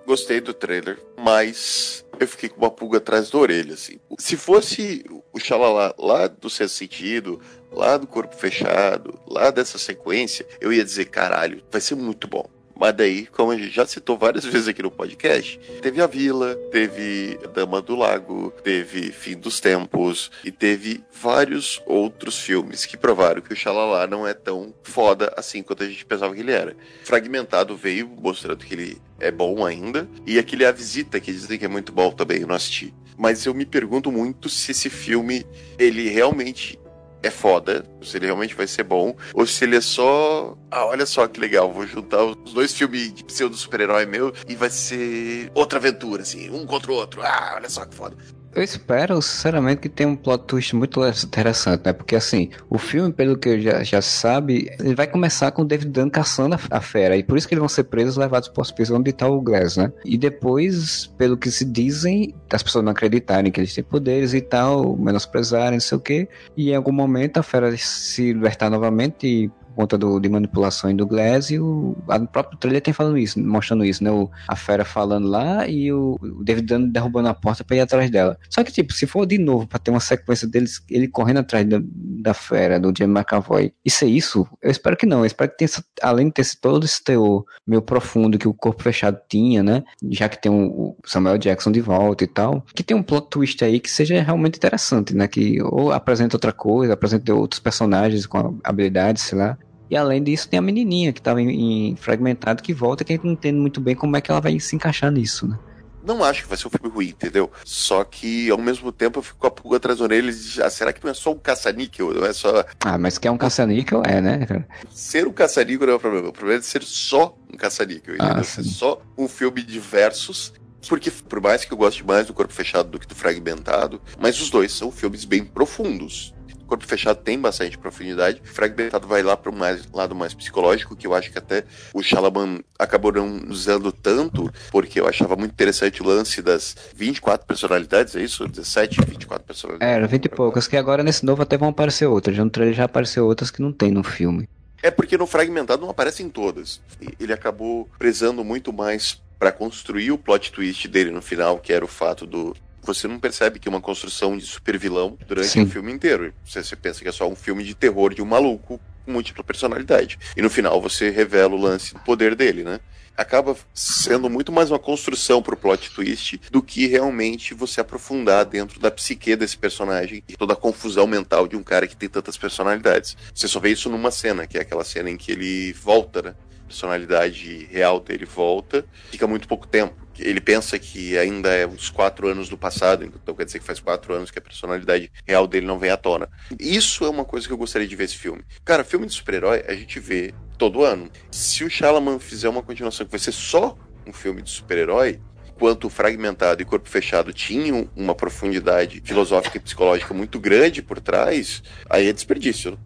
[0.07, 3.99] Gostei do trailer, mas eu fiquei com uma pulga atrás da orelha, assim.
[4.19, 7.41] Se fosse o Xalala lá do Sexto Sentido,
[7.71, 12.49] lá do Corpo Fechado, lá dessa sequência, eu ia dizer, caralho, vai ser muito bom.
[12.83, 16.57] Mas daí, como a gente já citou várias vezes aqui no podcast, teve A Vila,
[16.73, 23.41] teve Dama do Lago, teve Fim dos Tempos e teve vários outros filmes que provaram
[23.41, 26.77] que o Xalala não é tão foda assim quanto a gente pensava que ele era.
[27.05, 31.65] Fragmentado veio mostrando que ele é bom ainda, e aquele A Visita, que dizem que
[31.65, 32.93] é muito bom também, eu não assisti.
[33.17, 35.47] Mas eu me pergunto muito se esse filme,
[35.79, 36.77] ele realmente
[37.23, 40.57] é foda, se ele realmente vai ser bom, ou se ele é só.
[40.71, 44.55] Ah, olha só que legal, vou juntar os dois filmes de pseudo super-herói meu e
[44.55, 47.23] vai ser outra aventura, assim, um contra o outro.
[47.23, 48.17] Ah, olha só que foda.
[48.55, 51.93] Eu espero, sinceramente, que tenha um plot twist muito interessante, né?
[51.93, 55.65] Porque, assim, o filme, pelo que já, já se sabe, ele vai começar com o
[55.65, 57.17] David Dunn caçando a, a fera.
[57.17, 59.41] E por isso que eles vão ser presos levados para o hospício onde tá o
[59.41, 59.91] Glass, né?
[60.05, 64.41] E depois, pelo que se dizem, as pessoas não acreditarem que eles têm poderes e
[64.43, 66.29] tal, menosprezarem, não sei o quê.
[66.55, 71.07] E em algum momento a fera se libertar novamente e conta do, de manipulação do
[71.07, 74.11] Glass e o, a- próprio trailer tem falando isso, mostrando isso, né?
[74.11, 77.81] O, a fera falando lá e o, o David Dunn derrubando a porta pra ir
[77.81, 78.39] atrás dela.
[78.51, 81.67] Só que, tipo, se for de novo pra ter uma sequência deles, ele correndo atrás
[81.67, 84.47] da, da fera, do James McAvoy, isso é isso?
[84.63, 85.21] Eu espero que não.
[85.21, 85.71] Eu espero que tenha,
[86.03, 89.83] além de ter todo esse teor meio profundo que o Corpo Fechado tinha, né?
[90.11, 90.57] Já que tem o,
[90.91, 94.21] o Samuel Jackson de volta e tal, que tem um plot twist aí que seja
[94.23, 95.27] realmente interessante, né?
[95.29, 99.57] Que ou apresenta outra coisa, apresenta outros personagens com habilidades, sei lá.
[99.93, 103.17] E além disso, tem a menininha que tava em, em fragmentado que volta, que a
[103.17, 105.59] gente não entende muito bem como é que ela vai se encaixar nisso, né?
[106.03, 107.53] Não acho que vai ser um filme ruim, entendeu?
[107.63, 110.71] Só que, ao mesmo tempo, eu fico com a pulga atrás da orelha e ah,
[110.71, 112.15] será que não é só um caça-níquel?
[112.15, 112.65] Não é só.
[112.81, 114.67] Ah, mas que é um caça-níquel, é, né, cara?
[114.91, 116.29] Ser um caça-níquel não é o problema.
[116.31, 118.15] O problema é ser só um caça-níquel.
[118.19, 118.45] Ah, entendeu?
[118.45, 120.55] Ser só um filme de versos.
[120.89, 124.41] Porque, por mais que eu goste mais do Corpo Fechado do que do Fragmentado, mas
[124.41, 126.35] os dois são filmes bem profundos.
[126.73, 128.41] O Corpo Fechado tem bastante profundidade.
[128.43, 132.03] Fragmentado vai lá para um mais, lado mais psicológico, que eu acho que até o
[132.03, 138.17] Shalaban acabou não usando tanto, porque eu achava muito interessante o lance das 24 personalidades,
[138.17, 138.49] é isso?
[138.49, 139.95] 17, 24 personalidades.
[139.95, 142.35] Era 20 e poucas, que agora nesse novo até vão aparecer outras.
[142.35, 144.49] Já no trailer já apareceu outras que não tem no filme.
[144.83, 146.81] É porque no Fragmentado não aparecem todas.
[147.21, 151.85] Ele acabou prezando muito mais para construir o plot twist dele no final, que era
[151.85, 152.57] o fato do.
[152.83, 155.63] Você não percebe que é uma construção de super vilão durante Sim.
[155.63, 156.35] o filme inteiro.
[156.45, 159.45] Você, você pensa que é só um filme de terror de um maluco com múltipla
[159.45, 160.19] personalidade.
[160.37, 162.81] E no final você revela o lance do poder dele, né?
[163.17, 168.81] Acaba sendo muito mais uma construção pro plot twist do que realmente você aprofundar dentro
[168.81, 172.39] da psique desse personagem e toda a confusão mental de um cara que tem tantas
[172.39, 173.17] personalidades.
[173.35, 176.35] Você só vê isso numa cena, que é aquela cena em que ele volta, né?
[176.73, 179.95] Personalidade real dele volta, fica muito pouco tempo.
[180.19, 183.79] Ele pensa que ainda é uns quatro anos do passado, então quer dizer que faz
[183.79, 186.31] quatro anos que a personalidade real dele não vem à tona.
[186.59, 188.43] Isso é uma coisa que eu gostaria de ver esse filme.
[188.65, 191.11] Cara, filme de super-herói a gente vê todo ano.
[191.31, 195.91] Se o Shalaman fizer uma continuação que vai ser só um filme de super-herói, enquanto
[195.91, 202.09] Fragmentado e Corpo Fechado tinham uma profundidade filosófica e psicológica muito grande por trás, aí
[202.09, 202.79] é desperdício.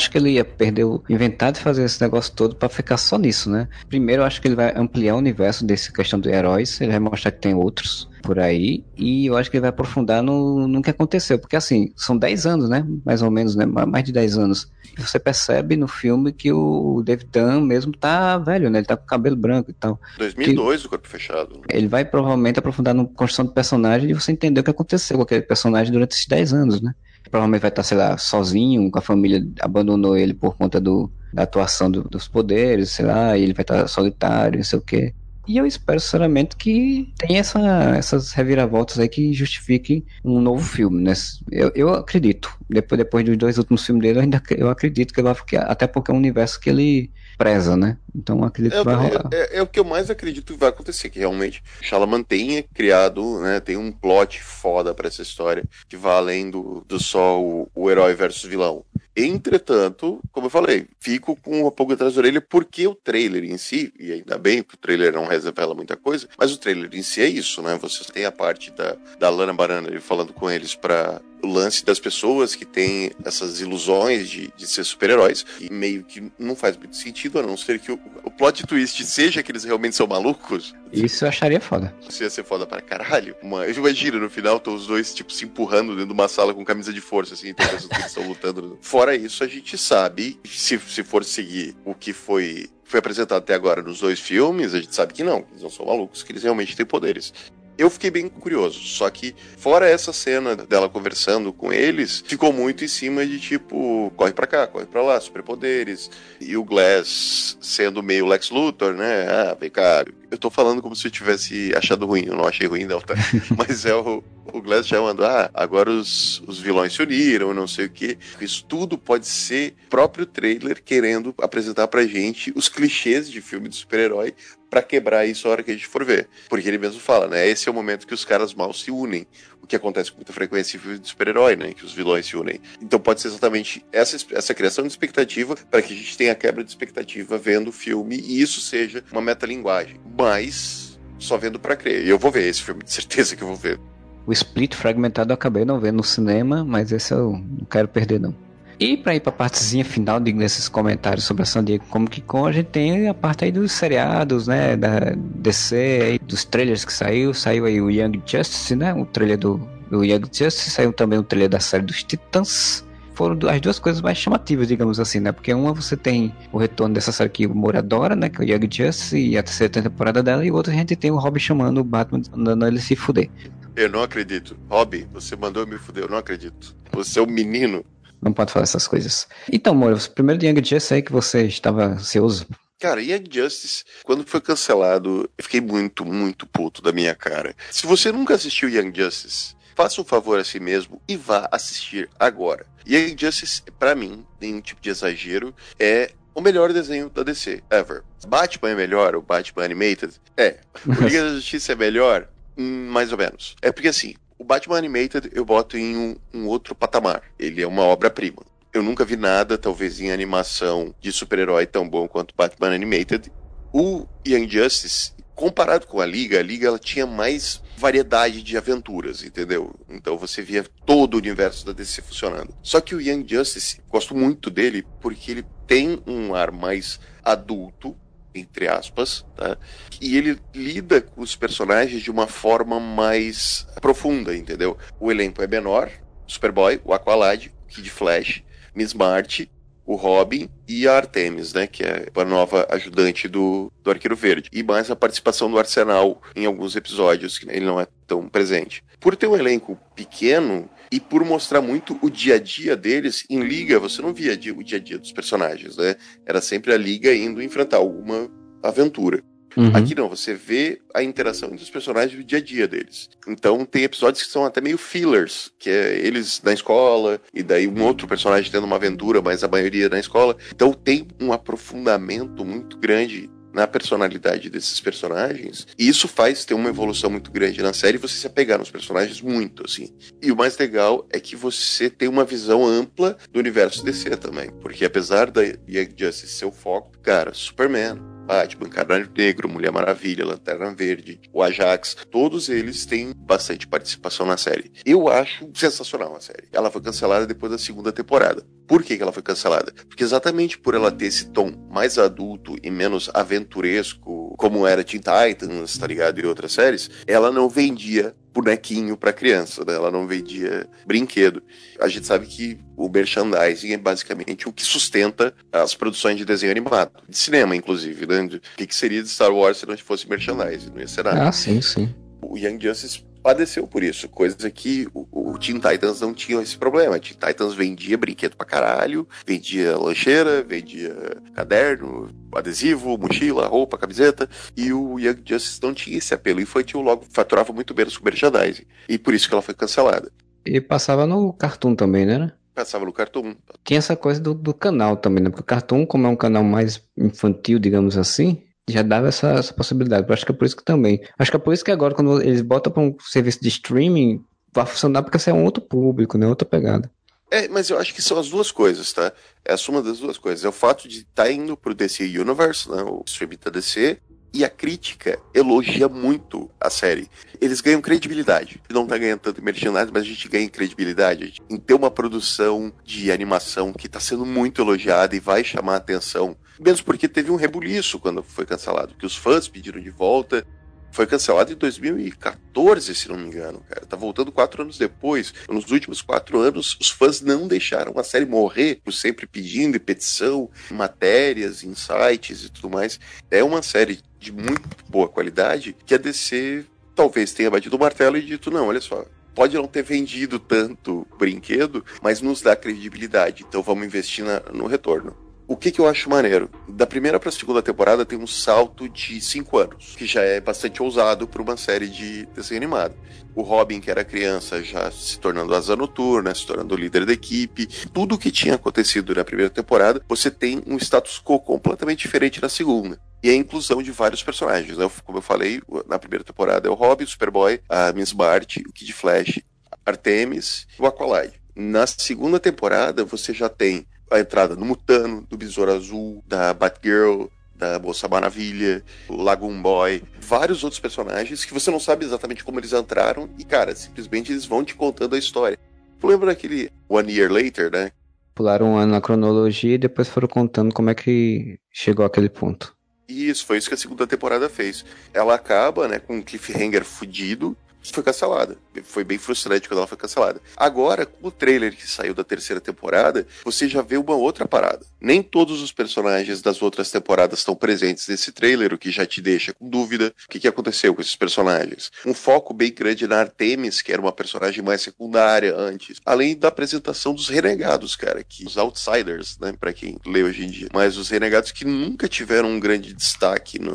[0.00, 3.18] Acho que ele ia perder o inventar de fazer esse negócio todo pra ficar só
[3.18, 3.68] nisso, né?
[3.86, 7.00] Primeiro, eu acho que ele vai ampliar o universo dessa questão de heróis, ele vai
[7.00, 10.80] mostrar que tem outros por aí, e eu acho que ele vai aprofundar no, no
[10.80, 12.86] que aconteceu, porque assim, são 10 anos, né?
[13.04, 13.66] Mais ou menos, né?
[13.66, 14.70] Mais de 10 anos.
[14.98, 18.78] E você percebe no filme que o David Dunn mesmo tá velho, né?
[18.78, 20.00] Ele tá com cabelo branco e tal.
[20.16, 21.56] 2002 o corpo fechado.
[21.56, 21.62] né?
[21.70, 25.22] Ele vai provavelmente aprofundar na construção do personagem e você entender o que aconteceu com
[25.24, 26.94] aquele personagem durante esses 10 anos, né?
[27.30, 31.42] Provavelmente vai estar, sei lá, sozinho, com a família abandonou ele por conta do, da
[31.44, 35.14] atuação do- dos poderes, sei lá, e ele vai estar solitário, não sei o quê.
[35.48, 37.58] E eu espero, sinceramente, que tenha essa,
[37.96, 41.12] essas reviravoltas aí que justifiquem um novo filme, né?
[41.50, 42.50] Eu, eu acredito.
[42.68, 45.62] Depois, depois dos dois últimos filmes dele, eu ainda eu acredito que ele vai ficar.
[45.64, 47.96] Até porque é um universo que ele preza, né?
[48.14, 49.28] Então acredito É, que vai rolar.
[49.32, 53.40] é- é o que eu mais acredito que vai acontecer, que realmente Shyamalan tenha criado,
[53.40, 57.68] né, tem um plot foda pra essa história, que vai além do, do só o,
[57.74, 58.84] o herói versus vilão.
[59.26, 63.58] Entretanto, como eu falei, fico com uma pulga atrás da orelha porque o trailer em
[63.58, 67.02] si, e ainda bem que o trailer não revela muita coisa, mas o trailer em
[67.02, 67.78] si é isso, né?
[67.80, 71.98] Você tem a parte da, da Lana Barana falando com eles pra o lance das
[71.98, 76.96] pessoas que têm essas ilusões de, de ser super-heróis, e meio que não faz muito
[76.96, 80.74] sentido, a não ser que o, o plot twist seja que eles realmente são malucos.
[80.92, 81.94] Isso eu acharia foda.
[82.08, 83.36] Isso ia ser foda pra caralho.
[83.42, 86.64] Uma, imagina, no final, estão os dois, tipo, se empurrando dentro de uma sala com
[86.64, 88.78] camisa de força, assim, então eles estão lutando.
[88.82, 93.54] Fora isso, a gente sabe, se, se for seguir o que foi, foi apresentado até
[93.54, 96.32] agora nos dois filmes, a gente sabe que não, que eles não são malucos, que
[96.32, 97.32] eles realmente têm poderes.
[97.80, 102.84] Eu fiquei bem curioso, só que fora essa cena dela conversando com eles, ficou muito
[102.84, 106.10] em cima de tipo, corre pra cá, corre pra lá, superpoderes.
[106.38, 109.26] E o Glass sendo meio Lex Luthor, né?
[109.30, 110.04] Ah, vem cá.
[110.30, 113.14] Eu tô falando como se eu tivesse achado ruim, eu não achei ruim não, tá?
[113.56, 114.22] Mas é o,
[114.52, 118.18] o Glass chamando, ah, agora os, os vilões se uniram, não sei o quê.
[118.40, 123.76] Isso tudo pode ser próprio trailer querendo apresentar pra gente os clichês de filme de
[123.76, 124.34] super-herói
[124.70, 126.28] pra quebrar isso a hora que a gente for ver.
[126.48, 127.46] Porque ele mesmo fala, né?
[127.46, 129.26] Esse é o momento que os caras mal se unem.
[129.60, 131.72] O que acontece com muita frequência em filmes de super-herói, né?
[131.74, 132.60] Que os vilões se unem.
[132.80, 136.36] Então pode ser exatamente essa, essa criação de expectativa para que a gente tenha a
[136.36, 140.00] quebra de expectativa vendo o filme e isso seja uma metalinguagem.
[140.20, 142.04] Mas só vendo pra crer.
[142.04, 143.78] E eu vou ver esse filme, de certeza que eu vou ver.
[144.26, 148.20] O Split fragmentado eu acabei não vendo no cinema, mas esse eu não quero perder
[148.20, 148.34] não.
[148.78, 152.46] E pra ir pra partezinha final de- desses comentários sobre a San Diego Comic Con,
[152.46, 157.34] a gente tem a parte aí dos seriados, né, da DC, dos trailers que saiu,
[157.34, 159.60] saiu aí o Young Justice, né, o trailer do,
[159.90, 162.82] do Young Justice, saiu também o trailer da série dos Titãs,
[163.20, 166.94] foram as duas coisas mais chamativas, digamos assim, né, porque uma você tem o retorno
[166.94, 170.22] dessa série que o adora, né, que é o Young Justice, e a terceira temporada
[170.22, 173.28] dela, e outra a gente tem o Robin chamando o Batman, mandando ele se fuder.
[173.76, 174.56] Eu não acredito.
[174.70, 176.74] Rob, você mandou me fuder, eu não acredito.
[176.92, 177.84] Você é um menino.
[178.22, 179.28] Não pode falar essas coisas.
[179.52, 182.46] Então, Moura, primeiro de Young Justice aí que você estava ansioso.
[182.80, 187.54] Cara, Young Justice, quando foi cancelado, eu fiquei muito, muito puto da minha cara.
[187.70, 192.10] Se você nunca assistiu Young Justice, faça um favor a si mesmo e vá assistir
[192.18, 192.66] agora.
[192.86, 198.02] Young Justice, pra mim, nenhum tipo de exagero, é o melhor desenho da DC, ever.
[198.28, 200.12] Batman é melhor, o Batman Animated?
[200.36, 200.58] É.
[200.86, 202.28] O Liga da Justiça é melhor?
[202.58, 203.56] Hum, mais ou menos.
[203.62, 207.22] É porque assim, o Batman Animated eu boto em um, um outro patamar.
[207.38, 208.42] Ele é uma obra-prima.
[208.74, 213.32] Eu nunca vi nada, talvez em animação de super-herói tão bom quanto Batman Animated.
[213.72, 219.22] O Young Justice, comparado com a Liga, a Liga ela tinha mais variedade de aventuras,
[219.22, 219.74] entendeu?
[219.88, 222.54] Então você via todo o universo da DC funcionando.
[222.62, 227.96] Só que o Young Justice, gosto muito dele porque ele tem um ar mais adulto,
[228.34, 229.56] entre aspas, tá?
[230.00, 234.76] E ele lida com os personagens de uma forma mais profunda, entendeu?
[234.98, 235.90] O elenco é menor,
[236.26, 238.42] Superboy, o Aqualad, Kid Flash,
[238.74, 239.50] Miss Marty,
[239.90, 244.48] o Robin e a Artemis, né, que é a nova ajudante do, do Arqueiro Verde.
[244.52, 248.84] E mais a participação do Arsenal em alguns episódios, que ele não é tão presente.
[249.00, 253.40] Por ter um elenco pequeno e por mostrar muito o dia a dia deles, em
[253.40, 255.96] liga você não via o dia a dia dos personagens, né?
[256.24, 258.30] Era sempre a liga indo enfrentar alguma
[258.62, 259.24] aventura.
[259.56, 259.72] Uhum.
[259.74, 263.08] Aqui não, você vê a interação entre os personagens do dia a dia deles.
[263.26, 267.66] Então tem episódios que são até meio fillers, que é eles na escola, e daí
[267.66, 270.36] um outro personagem tendo uma aventura, mas a maioria na escola.
[270.54, 275.66] Então tem um aprofundamento muito grande na personalidade desses personagens.
[275.78, 279.20] E isso faz ter uma evolução muito grande na série você se apegar nos personagens
[279.20, 279.92] muito, assim.
[280.22, 284.50] E o mais legal é que você tem uma visão ampla do universo DC também.
[284.60, 290.24] Porque apesar da Young Justice ser o foco, cara, Superman, Batman, Caralho Negro, Mulher Maravilha,
[290.24, 294.72] Lanterna Verde, o Ajax, todos eles têm bastante participação na série.
[294.84, 296.48] Eu acho sensacional a série.
[296.52, 298.44] Ela foi cancelada depois da segunda temporada.
[298.66, 299.72] Por que, que ela foi cancelada?
[299.88, 305.02] Porque exatamente por ela ter esse tom mais adulto e menos aventuresco, como era Teen
[305.02, 306.20] Titans, tá ligado?
[306.20, 309.74] E outras séries, ela não vendia bonequinho para criança, né?
[309.74, 311.42] ela não vendia brinquedo.
[311.80, 316.52] A gente sabe que o merchandising é basicamente o que sustenta as produções de desenho
[316.52, 318.06] animado, de cinema, inclusive.
[318.06, 318.20] Né?
[318.22, 320.70] O que, seria de Star Wars se não fosse merchandising?
[320.70, 321.28] Não ia ser nada.
[321.28, 321.94] Ah, sim, sim.
[322.22, 326.56] O Young Justice padeceu por isso, coisa que o, o Teen Titans não tinha esse
[326.56, 326.98] problema.
[326.98, 330.94] Teen Titans vendia brinquedo pra caralho, vendia lancheira, vendia
[331.34, 337.04] caderno, adesivo, mochila, roupa, camiseta, e o Young Justice não tinha esse apelo infantil, logo
[337.10, 338.64] faturava muito menos com merchandising.
[338.88, 340.10] E por isso que ela foi cancelada.
[340.44, 342.32] E passava no Cartoon também, né?
[342.54, 343.36] Passava no Cartoon.
[343.64, 345.30] Tinha essa coisa do, do canal também, né?
[345.30, 349.52] Porque o Cartoon, como é um canal mais infantil, digamos assim, já dava essa, essa
[349.52, 350.06] possibilidade.
[350.08, 351.00] Eu acho que é por isso que também.
[351.18, 354.24] Acho que é por isso que agora, quando eles botam para um serviço de streaming,
[354.52, 356.26] vai funcionar porque você é um outro público, né?
[356.26, 356.90] Outra pegada.
[357.30, 359.12] É, mas eu acho que são as duas coisas, tá?
[359.44, 360.44] É a soma das duas coisas.
[360.44, 362.82] É o fato de estar tá indo pro DC Universe, né?
[362.82, 364.00] O streaming da DC,
[364.32, 367.08] e a crítica elogia muito a série.
[367.40, 368.60] Eles ganham credibilidade.
[368.70, 373.10] Não tá ganhando tanto merchandising, mas a gente ganha credibilidade em ter uma produção de
[373.10, 376.36] animação que tá sendo muito elogiada e vai chamar a atenção.
[376.60, 380.46] Mesmo porque teve um rebuliço quando foi cancelado, que os fãs pediram de volta.
[380.92, 383.86] Foi cancelado em 2014, se não me engano, cara.
[383.86, 385.32] Tá voltando quatro anos depois.
[385.48, 390.50] Nos últimos quatro anos, os fãs não deixaram a série morrer, por sempre pedindo petição,
[390.70, 392.98] matérias, insights e tudo mais.
[393.30, 398.18] É uma série de muito boa qualidade que a DC talvez tenha batido o martelo
[398.18, 403.44] e dito: não, olha só, pode não ter vendido tanto brinquedo, mas nos dá credibilidade,
[403.48, 405.29] então vamos investir na, no retorno.
[405.50, 406.48] O que, que eu acho maneiro?
[406.68, 410.40] Da primeira para a segunda temporada tem um salto de cinco anos, que já é
[410.40, 412.94] bastante ousado para uma série de desenho animado.
[413.34, 417.66] O Robin, que era criança, já se tornando asa noturna, se tornando líder da equipe.
[417.92, 422.40] Tudo o que tinha acontecido na primeira temporada, você tem um status quo completamente diferente
[422.40, 424.78] na segunda e a inclusão de vários personagens.
[424.78, 424.88] Né?
[425.04, 428.72] Como eu falei, na primeira temporada é o Robin, o Superboy, a Miss Bart, o
[428.72, 429.40] Kid Flash,
[429.84, 431.32] Artemis e o Aqualad.
[431.56, 437.26] Na segunda temporada, você já tem a entrada do Mutano, do Besouro Azul, da Batgirl,
[437.54, 442.58] da Moça Maravilha, o Lagoon Boy, vários outros personagens que você não sabe exatamente como
[442.58, 445.58] eles entraram e, cara, simplesmente eles vão te contando a história.
[446.00, 447.92] Tu lembra daquele One Year Later, né?
[448.34, 452.74] Pularam um ano na cronologia e depois foram contando como é que chegou àquele ponto.
[453.06, 454.84] Isso, foi isso que a segunda temporada fez.
[455.12, 458.56] Ela acaba, né, com um cliffhanger fudido, foi cancelada.
[458.84, 460.40] Foi bem frustrante quando ela foi cancelada.
[460.56, 464.86] Agora, com o trailer que saiu da terceira temporada, você já vê uma outra parada.
[465.00, 469.20] Nem todos os personagens das outras temporadas estão presentes nesse trailer, o que já te
[469.20, 471.90] deixa com dúvida o que, que aconteceu com esses personagens.
[472.06, 476.00] Um foco bem grande na Artemis, que era uma personagem mais secundária antes.
[476.04, 480.50] Além da apresentação dos renegados, cara, que os outsiders, né, para quem lê hoje em
[480.50, 480.68] dia.
[480.72, 483.68] Mas os renegados que nunca tiveram um grande destaque em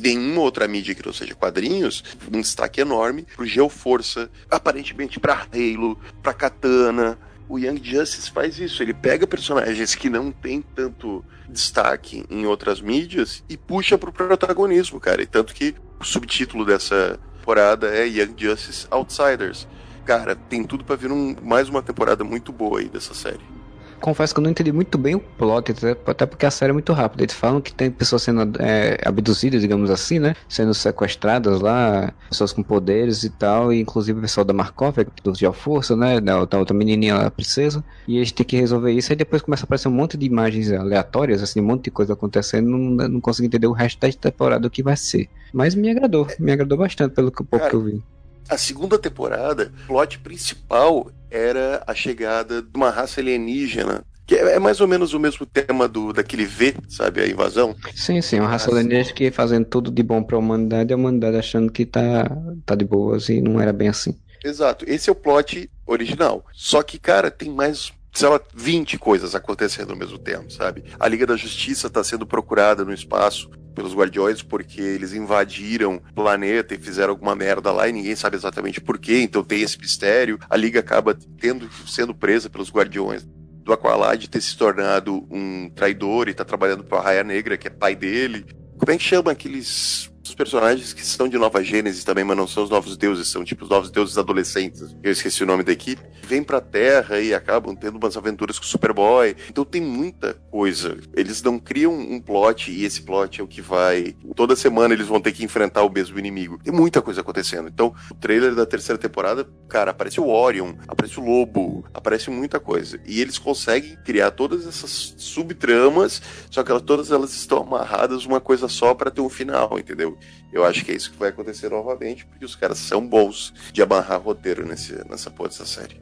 [0.00, 5.98] nenhuma outra mídia que não seja quadrinhos, um destaque enorme pro Geoforça, aparentemente para Halo,
[6.22, 7.18] para Katana.
[7.48, 12.80] O Young Justice faz isso, ele pega personagens que não tem tanto destaque em outras
[12.80, 15.22] mídias e puxa pro protagonismo, cara.
[15.22, 19.66] E tanto que o subtítulo dessa temporada é Young Justice Outsiders.
[20.06, 23.61] Cara, tem tudo para vir um, mais uma temporada muito boa aí dessa série
[24.02, 25.72] confesso que eu não entendi muito bem o plot,
[26.06, 27.22] até porque a série é muito rápida.
[27.22, 30.34] Eles falam que tem pessoas sendo é, abduzidas, digamos assim, né?
[30.48, 35.34] Sendo sequestradas lá, pessoas com poderes e tal, e inclusive o pessoal da Markov, do
[35.34, 36.20] Geoforça, né?
[36.20, 37.82] Da, da outra menininha lá, a princesa.
[38.06, 40.70] E eles têm que resolver isso, e depois começa a aparecer um monte de imagens
[40.72, 42.68] aleatórias, assim, um monte de coisa acontecendo.
[42.68, 45.28] Não, não consigo entender o resto da temporada o que vai ser.
[45.52, 48.02] Mas me agradou, me agradou bastante pelo pouco Cara, que eu vi.
[48.48, 54.58] A segunda temporada, o plot principal era a chegada de uma raça alienígena que é,
[54.58, 57.20] mais ou menos o mesmo tema do daquele V, sabe?
[57.20, 57.74] A invasão.
[57.94, 60.96] Sim, sim, uma raça alienígena que fazendo tudo de bom para a humanidade e a
[60.96, 62.30] humanidade achando que tá,
[62.64, 64.16] tá de boas e não era bem assim.
[64.44, 64.84] Exato.
[64.88, 66.44] Esse é o plot original.
[66.52, 70.84] Só que, cara, tem mais sei lá, 20 coisas acontecendo ao mesmo tempo, sabe?
[71.00, 76.14] A Liga da Justiça está sendo procurada no espaço pelos Guardiões porque eles invadiram o
[76.14, 79.78] planeta e fizeram alguma merda lá e ninguém sabe exatamente por quê, então tem esse
[79.78, 80.38] mistério.
[80.48, 83.26] A Liga acaba tendo sendo presa pelos Guardiões
[83.64, 87.68] do Aqualad ter se tornado um traidor e tá trabalhando para a Raia Negra, que
[87.68, 88.44] é pai dele.
[88.78, 92.64] Como é que chama aqueles personagens que são de Nova Gênesis também, mas não são
[92.64, 94.94] os novos deuses, são tipo os novos deuses adolescentes.
[95.02, 96.02] Eu esqueci o nome da equipe.
[96.24, 99.36] Vêm pra Terra e acabam tendo umas aventuras com o Superboy.
[99.48, 100.96] Então tem muita coisa.
[101.14, 104.14] Eles não criam um plot e esse plot é o que vai.
[104.34, 106.58] Toda semana eles vão ter que enfrentar o mesmo inimigo.
[106.62, 107.68] Tem muita coisa acontecendo.
[107.68, 112.58] Então, o trailer da terceira temporada, cara, aparece o Orion, aparece o Lobo, aparece muita
[112.60, 113.00] coisa.
[113.06, 118.40] E eles conseguem criar todas essas subtramas, só que elas, todas elas estão amarradas uma
[118.40, 120.16] coisa só para ter um final, entendeu?
[120.52, 123.82] Eu acho que é isso que vai acontecer novamente, porque os caras são bons de
[123.82, 126.00] amarrar roteiro nesse, nessa porra dessa série.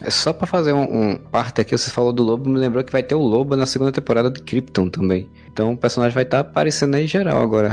[0.00, 2.90] É só pra fazer um, um parte aqui, você falou do Lobo, me lembrou que
[2.90, 5.30] vai ter o Lobo na segunda temporada de Krypton também.
[5.46, 7.70] Então o personagem vai estar aparecendo aí geral agora,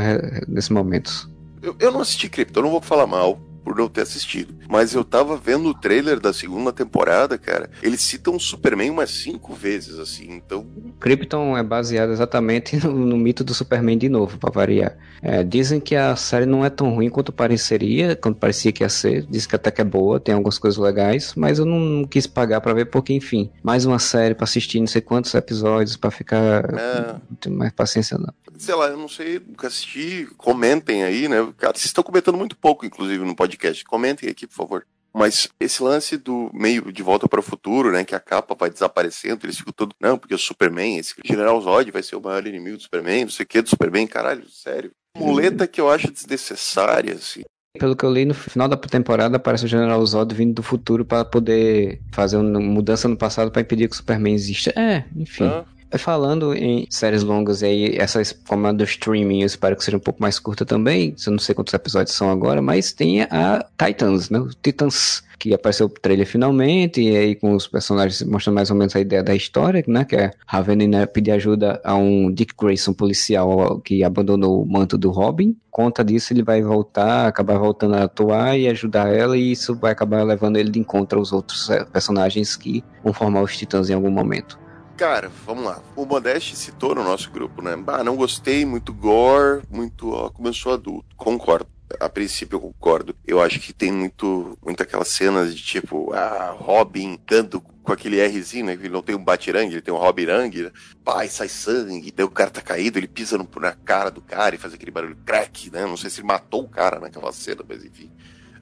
[0.47, 1.27] nesse momento.
[1.61, 4.53] Eu, eu não assisti Krypton, não vou falar mal por não ter assistido.
[4.67, 7.69] Mas eu tava vendo o trailer da segunda temporada, cara.
[7.81, 10.31] Eles citam o Superman umas cinco vezes, assim.
[10.31, 10.65] Então,
[10.99, 14.97] Krypton é baseado exatamente no, no mito do Superman de novo, pra variar.
[15.21, 18.89] É, dizem que a série não é tão ruim quanto pareceria, quanto parecia que ia
[18.89, 19.25] ser.
[19.29, 22.25] Diz que até que é boa, tem algumas coisas legais, mas eu não, não quis
[22.25, 26.09] pagar pra ver porque, enfim, mais uma série pra assistir não sei quantos episódios pra
[26.11, 26.63] ficar.
[26.73, 28.33] é, Não tenho mais paciência não.
[28.57, 30.27] sei lá, eu não sei, nunca assisti.
[30.37, 31.47] Comentem aí, né?
[31.57, 33.48] Cara, vocês estão comentando muito pouco, inclusive, no podcast.
[33.85, 34.85] Comentem aqui, por favor.
[35.13, 38.03] Mas esse lance do meio de volta para o futuro, né?
[38.03, 39.95] Que a capa vai desaparecendo, eles ficam todos.
[39.99, 43.31] Não, porque o Superman, esse General Zod vai ser o maior inimigo do Superman, não
[43.31, 44.91] sei o que do Superman, caralho, sério.
[45.17, 47.41] Muleta que eu acho desnecessária, assim.
[47.77, 51.05] Pelo que eu li, no final da temporada aparece o General Zod vindo do futuro
[51.05, 54.73] pra poder fazer uma mudança no passado pra impedir que o Superman exista.
[54.79, 55.45] É, enfim.
[55.45, 55.65] Ah,
[55.97, 59.99] Falando em séries longas aí, essas como a do streaming, eu espero que seja um
[59.99, 61.15] pouco mais curta também.
[61.25, 64.39] Eu não sei quantos episódios são agora, mas tem a Titans, né?
[64.61, 68.95] Titans, que apareceu o trailer finalmente, e aí com os personagens mostrando mais ou menos
[68.95, 70.05] a ideia da história, né?
[70.05, 74.95] Que é Raven né, pedir ajuda a um Dick Grayson policial que abandonou o manto
[74.95, 75.57] do Robin.
[75.71, 79.91] Conta disso, ele vai voltar, acabar voltando a atuar e ajudar ela, e isso vai
[79.91, 83.93] acabar levando ele de encontro aos outros eh, personagens que vão formar os Titãs em
[83.93, 84.59] algum momento.
[84.99, 85.81] Cara, vamos lá.
[85.95, 87.71] O Modeste citou no nosso grupo, né?
[87.87, 90.11] Ah, não gostei, muito gore, muito.
[90.11, 91.15] Ó, começou adulto.
[91.15, 91.69] Concordo.
[92.01, 93.15] A princípio eu concordo.
[93.25, 98.21] Eu acho que tem muito, muito aquelas cenas de tipo, ah, Robin dando com aquele
[98.27, 98.73] Rzinho, né?
[98.73, 100.71] Ele não tem um batirangue, ele tem um Robirang, né?
[101.01, 104.53] Pai, sai sangue, daí o cara tá caído, ele pisa no- na cara do cara
[104.55, 105.85] e faz aquele barulho crack, né?
[105.85, 108.11] Não sei se ele matou o cara naquela cena, mas enfim.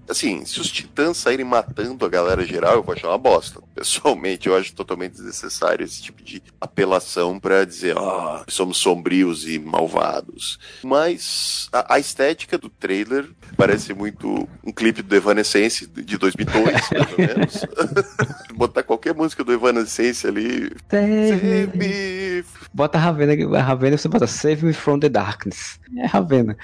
[0.10, 3.62] Assim, se os titãs saírem matando a galera geral, eu vou achar uma bosta.
[3.76, 9.60] Pessoalmente, eu acho totalmente desnecessário esse tipo de apelação pra dizer, ah, somos sombrios e
[9.60, 10.60] malvados.
[10.84, 17.12] Mas a, a estética do trailer parece muito um clipe do Evanescence de 2002, mais
[17.12, 17.66] ou menos.
[18.55, 20.72] Botar qualquer música do Evanescence ali.
[20.89, 22.43] Save me
[22.74, 25.80] Bota a Ravena, a Ravena você bota Save Me From The Darkness.
[25.97, 26.58] É Ravena.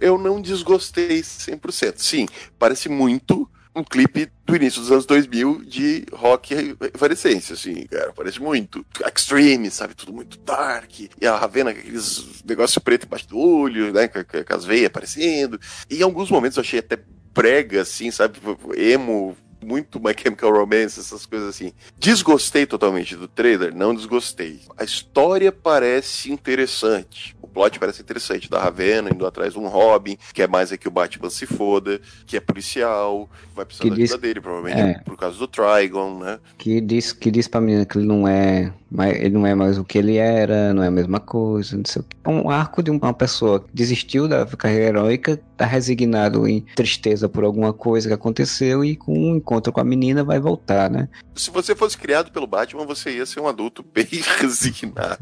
[0.00, 1.94] Eu não desgostei 100%.
[1.98, 2.26] Sim,
[2.58, 8.40] parece muito um clipe do início dos anos 2000 de rock evanescência, assim, cara, parece
[8.40, 8.84] muito.
[9.06, 10.90] Extreme, sabe, tudo muito dark.
[11.20, 14.86] E a Ravena com aqueles negócios preto embaixo do olho, né, com, com as veias
[14.86, 15.58] aparecendo.
[15.88, 16.98] E em alguns momentos eu achei até
[17.32, 18.40] brega, assim, sabe,
[18.76, 21.72] emo, muito My Chemical Romance, essas coisas assim.
[21.98, 23.74] Desgostei totalmente do trailer?
[23.74, 24.60] Não desgostei.
[24.76, 27.36] A história parece interessante.
[27.50, 30.76] O plot parece interessante, da Ravena indo atrás de um Robin, que é mais é
[30.76, 34.40] que o Batman se foda, que é policial, vai precisar Que da diz- ajuda dele,
[34.40, 34.98] provavelmente é.
[35.00, 36.38] por causa do Trigon, né?
[36.56, 38.72] Que diz, que diz pra menina que ele não é.
[38.90, 41.84] mais- Ele não é mais o que ele era, não é a mesma coisa, não
[41.84, 42.16] sei o que.
[42.24, 47.28] É um arco de uma pessoa que desistiu da carreira heróica, tá resignado em tristeza
[47.28, 51.08] por alguma coisa que aconteceu e com um encontro com a menina vai voltar, né?
[51.34, 54.06] Se você fosse criado pelo Batman, você ia ser um adulto bem
[54.38, 55.18] resignado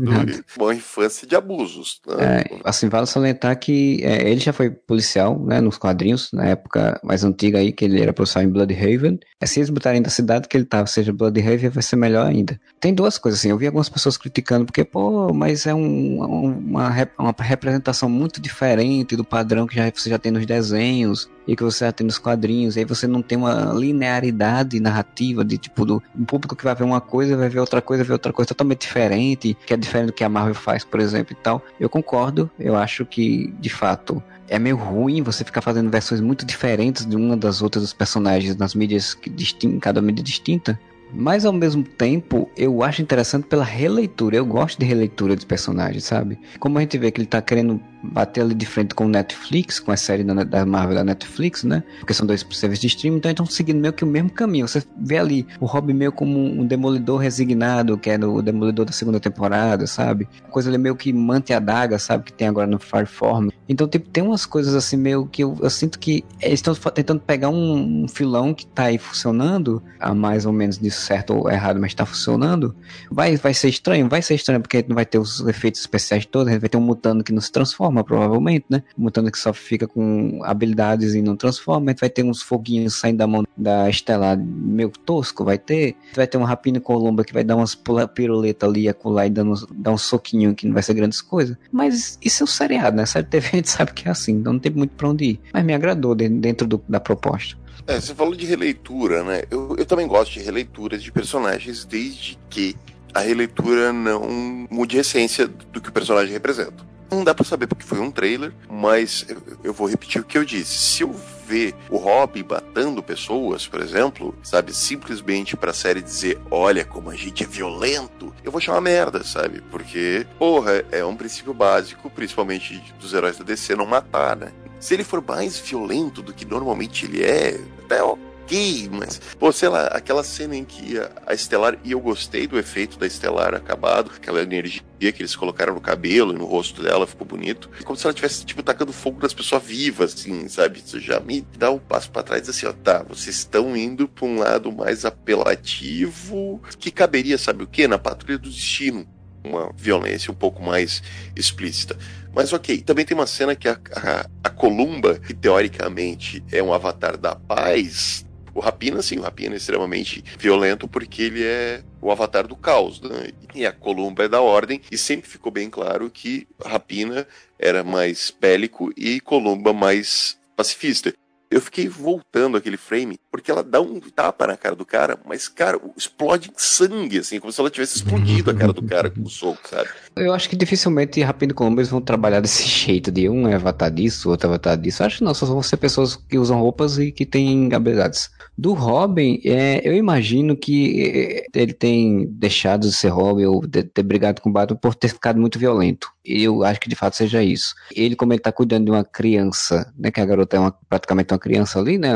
[0.59, 2.01] uma infância de abusos.
[2.07, 2.18] Né?
[2.21, 7.01] É, assim, vale salientar que é, ele já foi policial, né, nos quadrinhos, na época
[7.03, 9.19] mais antiga aí, que ele era policial em Bloodhaven.
[9.41, 12.59] É, se eles botarem da cidade que ele tava, seja Bloodhaven, vai ser melhor ainda.
[12.81, 16.59] Tem duas coisas, assim, eu vi algumas pessoas criticando, porque, pô, mas é um- um-
[16.59, 21.57] uma, uma representação muito diferente do padrão que já, você já tem nos desenhos e
[21.57, 25.86] que você já tem nos quadrinhos, aí você não tem uma linearidade narrativa de, tipo,
[25.86, 28.32] do um público que vai ver uma coisa, vai ver outra coisa, vai ver outra
[28.34, 31.64] coisa totalmente diferente, que é diferente do que a Marvel faz, por exemplo, e tal.
[31.80, 36.44] Eu concordo, eu acho que, de fato, é meio ruim você ficar fazendo versões muito
[36.44, 40.78] diferentes de uma das outras dos personagens nas mídias que distin cada mídia distinta.
[41.12, 44.36] Mas ao mesmo tempo, eu acho interessante pela releitura.
[44.36, 46.38] Eu gosto de releitura dos personagens, sabe?
[46.59, 49.80] Como a gente vê que ele tá querendo bater ali de frente com o Netflix,
[49.80, 51.82] com a série da, da Marvel da Netflix, né?
[51.99, 54.66] Porque são dois serviços de streaming, então estão seguindo meio que o mesmo caminho.
[54.66, 58.92] Você vê ali o Robin meio como um demolidor resignado, que é o demolidor da
[58.92, 60.28] segunda temporada, sabe?
[60.51, 62.24] Coisa ali meio que mante a daga, sabe?
[62.24, 63.49] Que tem agora no Fireform.
[63.68, 67.20] Então, tipo, tem umas coisas assim meio que eu, eu sinto que eles estão tentando
[67.20, 71.51] pegar um, um, filão que tá aí funcionando, a mais ou menos de certo ou
[71.51, 72.74] errado, mas tá funcionando.
[73.11, 74.09] Vai, vai ser estranho?
[74.09, 77.22] Vai ser estranho, porque não vai ter os efeitos especiais todos, vai ter um mutando
[77.22, 77.53] que não se
[77.89, 78.82] transforma, provavelmente, né?
[78.97, 83.18] Um mutando que só fica com habilidades e não transforma, vai ter uns foguinhos saindo
[83.18, 85.97] da mão da Estelar meio tosco, vai ter.
[86.14, 87.76] Vai ter uma rapina colomba que vai dar umas
[88.14, 91.57] piruleta ali e acular e dando, dar um soquinho que não vai ser grandes coisas.
[91.72, 93.07] Mas isso é o seriado, né?
[93.07, 95.41] Série TV a gente sabe que é assim, então não tem muito pra onde ir.
[95.53, 97.57] Mas me agradou dentro do, da proposta.
[97.86, 99.43] É, você falou de releitura, né?
[99.51, 102.76] Eu, eu também gosto de releituras de personagens, desde que
[103.14, 104.29] a releitura não
[104.71, 106.87] mude a essência do que o personagem representa.
[107.11, 109.26] Não dá para saber porque foi um trailer, mas
[109.64, 110.76] eu, vou repetir o que eu disse.
[110.76, 111.13] Se eu
[111.47, 117.17] ver o Robin batendo pessoas, por exemplo, sabe, simplesmente pra série dizer, olha como a
[117.17, 119.63] gente é violento, eu vou chamar merda, sabe?
[119.71, 124.53] Porque, porra, é um princípio básico, principalmente dos heróis da DC, não matar, né?
[124.79, 128.03] Se ele for mais violento do que normalmente ele é, até
[128.49, 132.46] ok, mas, pô, sei lá, aquela cena em que a, a Estelar, e eu gostei
[132.46, 136.83] do efeito da Estelar acabado, aquela energia que eles colocaram no cabelo e no rosto
[136.83, 137.68] dela, ficou bonito.
[137.84, 140.83] Como se ela tivesse, tipo, tacando fogo nas pessoas vivas, assim, sabe?
[140.84, 144.25] Isso já me dá um passo para trás, assim, ó, tá, vocês estão indo pra
[144.25, 147.87] um lado mais apelativo, que caberia, sabe o quê?
[147.87, 149.07] Na Patrulha do Destino
[149.45, 151.03] uma violência um pouco mais
[151.34, 151.96] explícita.
[152.34, 156.72] Mas ok, também tem uma cena que a, a, a Columba, que teoricamente é um
[156.72, 158.26] avatar da paz,
[158.59, 163.01] o Rapina, sim, o Rapina é extremamente violento porque ele é o avatar do caos,
[163.01, 163.30] né?
[163.55, 167.26] E a Columba é da ordem, e sempre ficou bem claro que Rapina
[167.57, 171.14] era mais bélico e Columba mais pacifista.
[171.51, 175.49] Eu fiquei voltando aquele frame, porque ela dá um tapa na cara do cara, mas,
[175.49, 179.22] cara, explode em sangue, assim, como se ela tivesse explodido a cara do cara com
[179.22, 179.89] o soco, sabe?
[180.20, 184.30] Eu acho que dificilmente Rapino Colombo vão trabalhar desse jeito, de um é avatar disso,
[184.30, 185.03] outro é avatar disso.
[185.03, 188.30] Acho que não, só vão ser pessoas que usam roupas e que têm habilidades.
[188.57, 193.84] Do Robin, é, eu imagino que é, ele tem deixado de ser Robin ou de
[193.84, 196.11] ter brigado com o Batman por ter ficado muito violento.
[196.24, 197.74] Eu acho que de fato seja isso.
[197.95, 201.32] Ele, como ele tá cuidando de uma criança, né, que a garota é uma, praticamente
[201.32, 202.11] uma criança ali, né,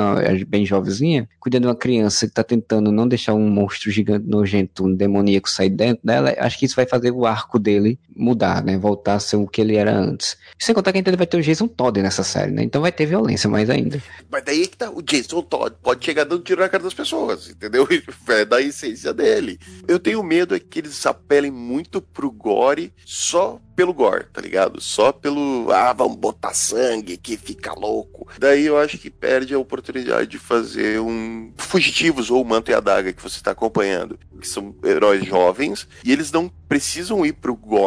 [0.46, 4.84] bem jovenzinha, cuidando de uma criança que tá tentando não deixar um monstro gigante, nojento,
[4.84, 8.76] um demoníaco sair dentro dela, acho que isso vai fazer o arco dele mudar, né,
[8.76, 10.36] voltar a ser o que ele era antes.
[10.58, 13.06] Sem contar que ainda vai ter o Jason Todd nessa série, né, então vai ter
[13.06, 14.02] violência mais ainda.
[14.30, 16.94] Mas daí é que tá, o Jason Todd pode chegar dando tiro na cara das
[16.94, 17.86] pessoas, entendeu?
[18.32, 19.58] É da essência dele.
[19.86, 24.80] Eu tenho medo é que eles apelem muito pro gore só pelo gore, tá ligado?
[24.80, 28.28] Só pelo, ah, vamos botar sangue que fica louco.
[28.38, 32.80] Daí eu acho que perde a oportunidade de fazer um Fugitivos ou Manto e a
[32.80, 37.54] Daga que você tá acompanhando, que são heróis jovens, e eles não precisam ir pro
[37.54, 37.81] gore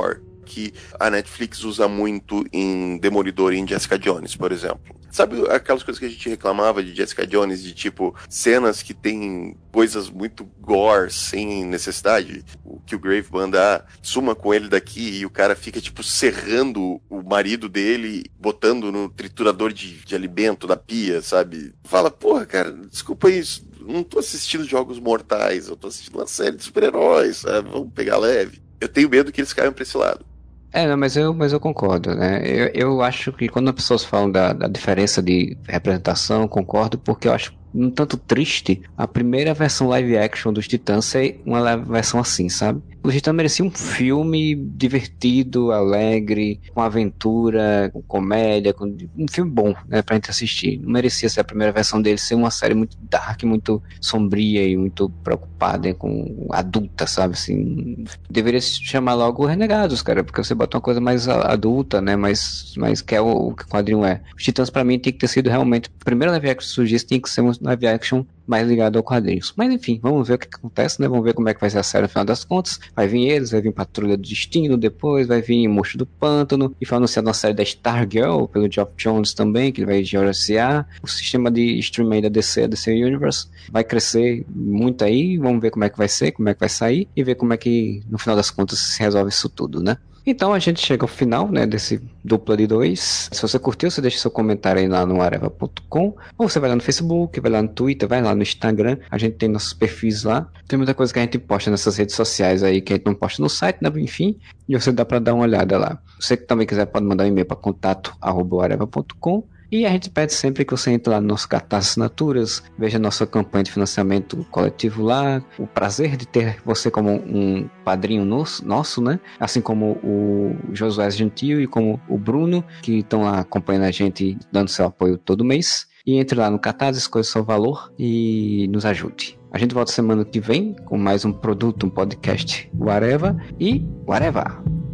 [0.45, 4.95] que a Netflix usa muito em Demolidor e em Jessica Jones, por exemplo.
[5.11, 9.57] Sabe aquelas coisas que a gente reclamava de Jessica Jones, de tipo, cenas que tem
[9.71, 12.43] coisas muito gore, sem necessidade?
[12.63, 16.03] O que o Grave manda, ah, suma com ele daqui e o cara fica, tipo,
[16.03, 21.73] serrando o marido dele, botando no triturador de, de alimento da pia, sabe?
[21.85, 23.65] Fala, porra, cara, desculpa isso.
[23.79, 27.69] Não tô assistindo Jogos Mortais, eu tô assistindo uma série de super-heróis, sabe?
[27.69, 28.64] Vamos pegar leve.
[28.79, 30.25] Eu tenho medo que eles caiam pra esse lado.
[30.73, 32.41] É, não, mas eu, mas eu concordo, né?
[32.45, 37.29] Eu, eu acho que quando as pessoas falam da, da diferença de representação, concordo, porque
[37.29, 42.19] eu acho um tanto triste a primeira versão live action dos Titãs ser uma versão
[42.19, 42.81] assim, sabe?
[43.05, 49.75] Os Titãs mereciam um filme divertido, alegre, com aventura, com comédia, com um filme bom,
[49.87, 50.79] né, pra gente assistir.
[50.79, 54.75] Não merecia ser a primeira versão dele ser uma série muito dark, muito sombria e
[54.75, 57.35] muito preocupada com adulta, sabe?
[57.35, 62.15] Assim, deveria se chamar logo Renegados, cara, porque você bota uma coisa mais adulta, né,
[62.15, 64.23] mais, mais que é o, o que o quadrinho é.
[64.35, 67.05] Os Titãs para mim tem que ter sido realmente, a primeira live action que surgisse
[67.05, 69.53] tinha que ser um live action mais ligado ao quadrinhos.
[69.55, 71.07] Mas enfim, vamos ver o que acontece, né?
[71.07, 72.79] Vamos ver como é que vai ser a série no final das contas.
[72.95, 76.85] Vai vir eles, vai vir Patrulha do Destino depois, vai vir Monstro do Pântano, e
[76.85, 80.87] foi anunciado uma série da Stargirl pelo Geoff Jones também, que ele vai gerenciar.
[81.01, 85.37] O sistema de streaming da DC, DC Universe, vai crescer muito aí.
[85.37, 87.53] Vamos ver como é que vai ser, como é que vai sair, e ver como
[87.53, 89.97] é que no final das contas se resolve isso tudo, né?
[90.25, 93.29] Então a gente chega ao final, né, desse dupla de dois.
[93.31, 96.75] Se você curtiu, você deixa seu comentário aí lá no areva.com, ou você vai lá
[96.75, 98.97] no Facebook, vai lá no Twitter, vai lá no Instagram.
[99.11, 100.49] A gente tem nossos perfis lá.
[100.67, 103.13] Tem muita coisa que a gente posta nessas redes sociais aí que a gente não
[103.13, 104.39] posta no site, né, enfim.
[104.67, 105.99] E você dá para dar uma olhada lá.
[106.19, 109.43] Você que também quiser pode mandar um e-mail para contato@areva.com.
[109.75, 113.27] E a gente pede sempre que você entre lá no nosso cartaz assinaturas, veja nossa
[113.27, 119.01] campanha de financiamento coletivo lá, o prazer de ter você como um padrinho nosso, nosso
[119.01, 119.19] né?
[119.37, 124.37] Assim como o Josué Gentil e como o Bruno, que estão lá acompanhando a gente,
[124.49, 125.89] dando seu apoio todo mês.
[126.07, 129.37] E entre lá no cartaz, escolha seu valor e nos ajude.
[129.51, 134.84] A gente volta semana que vem com mais um produto, um podcast, whatever e whatever.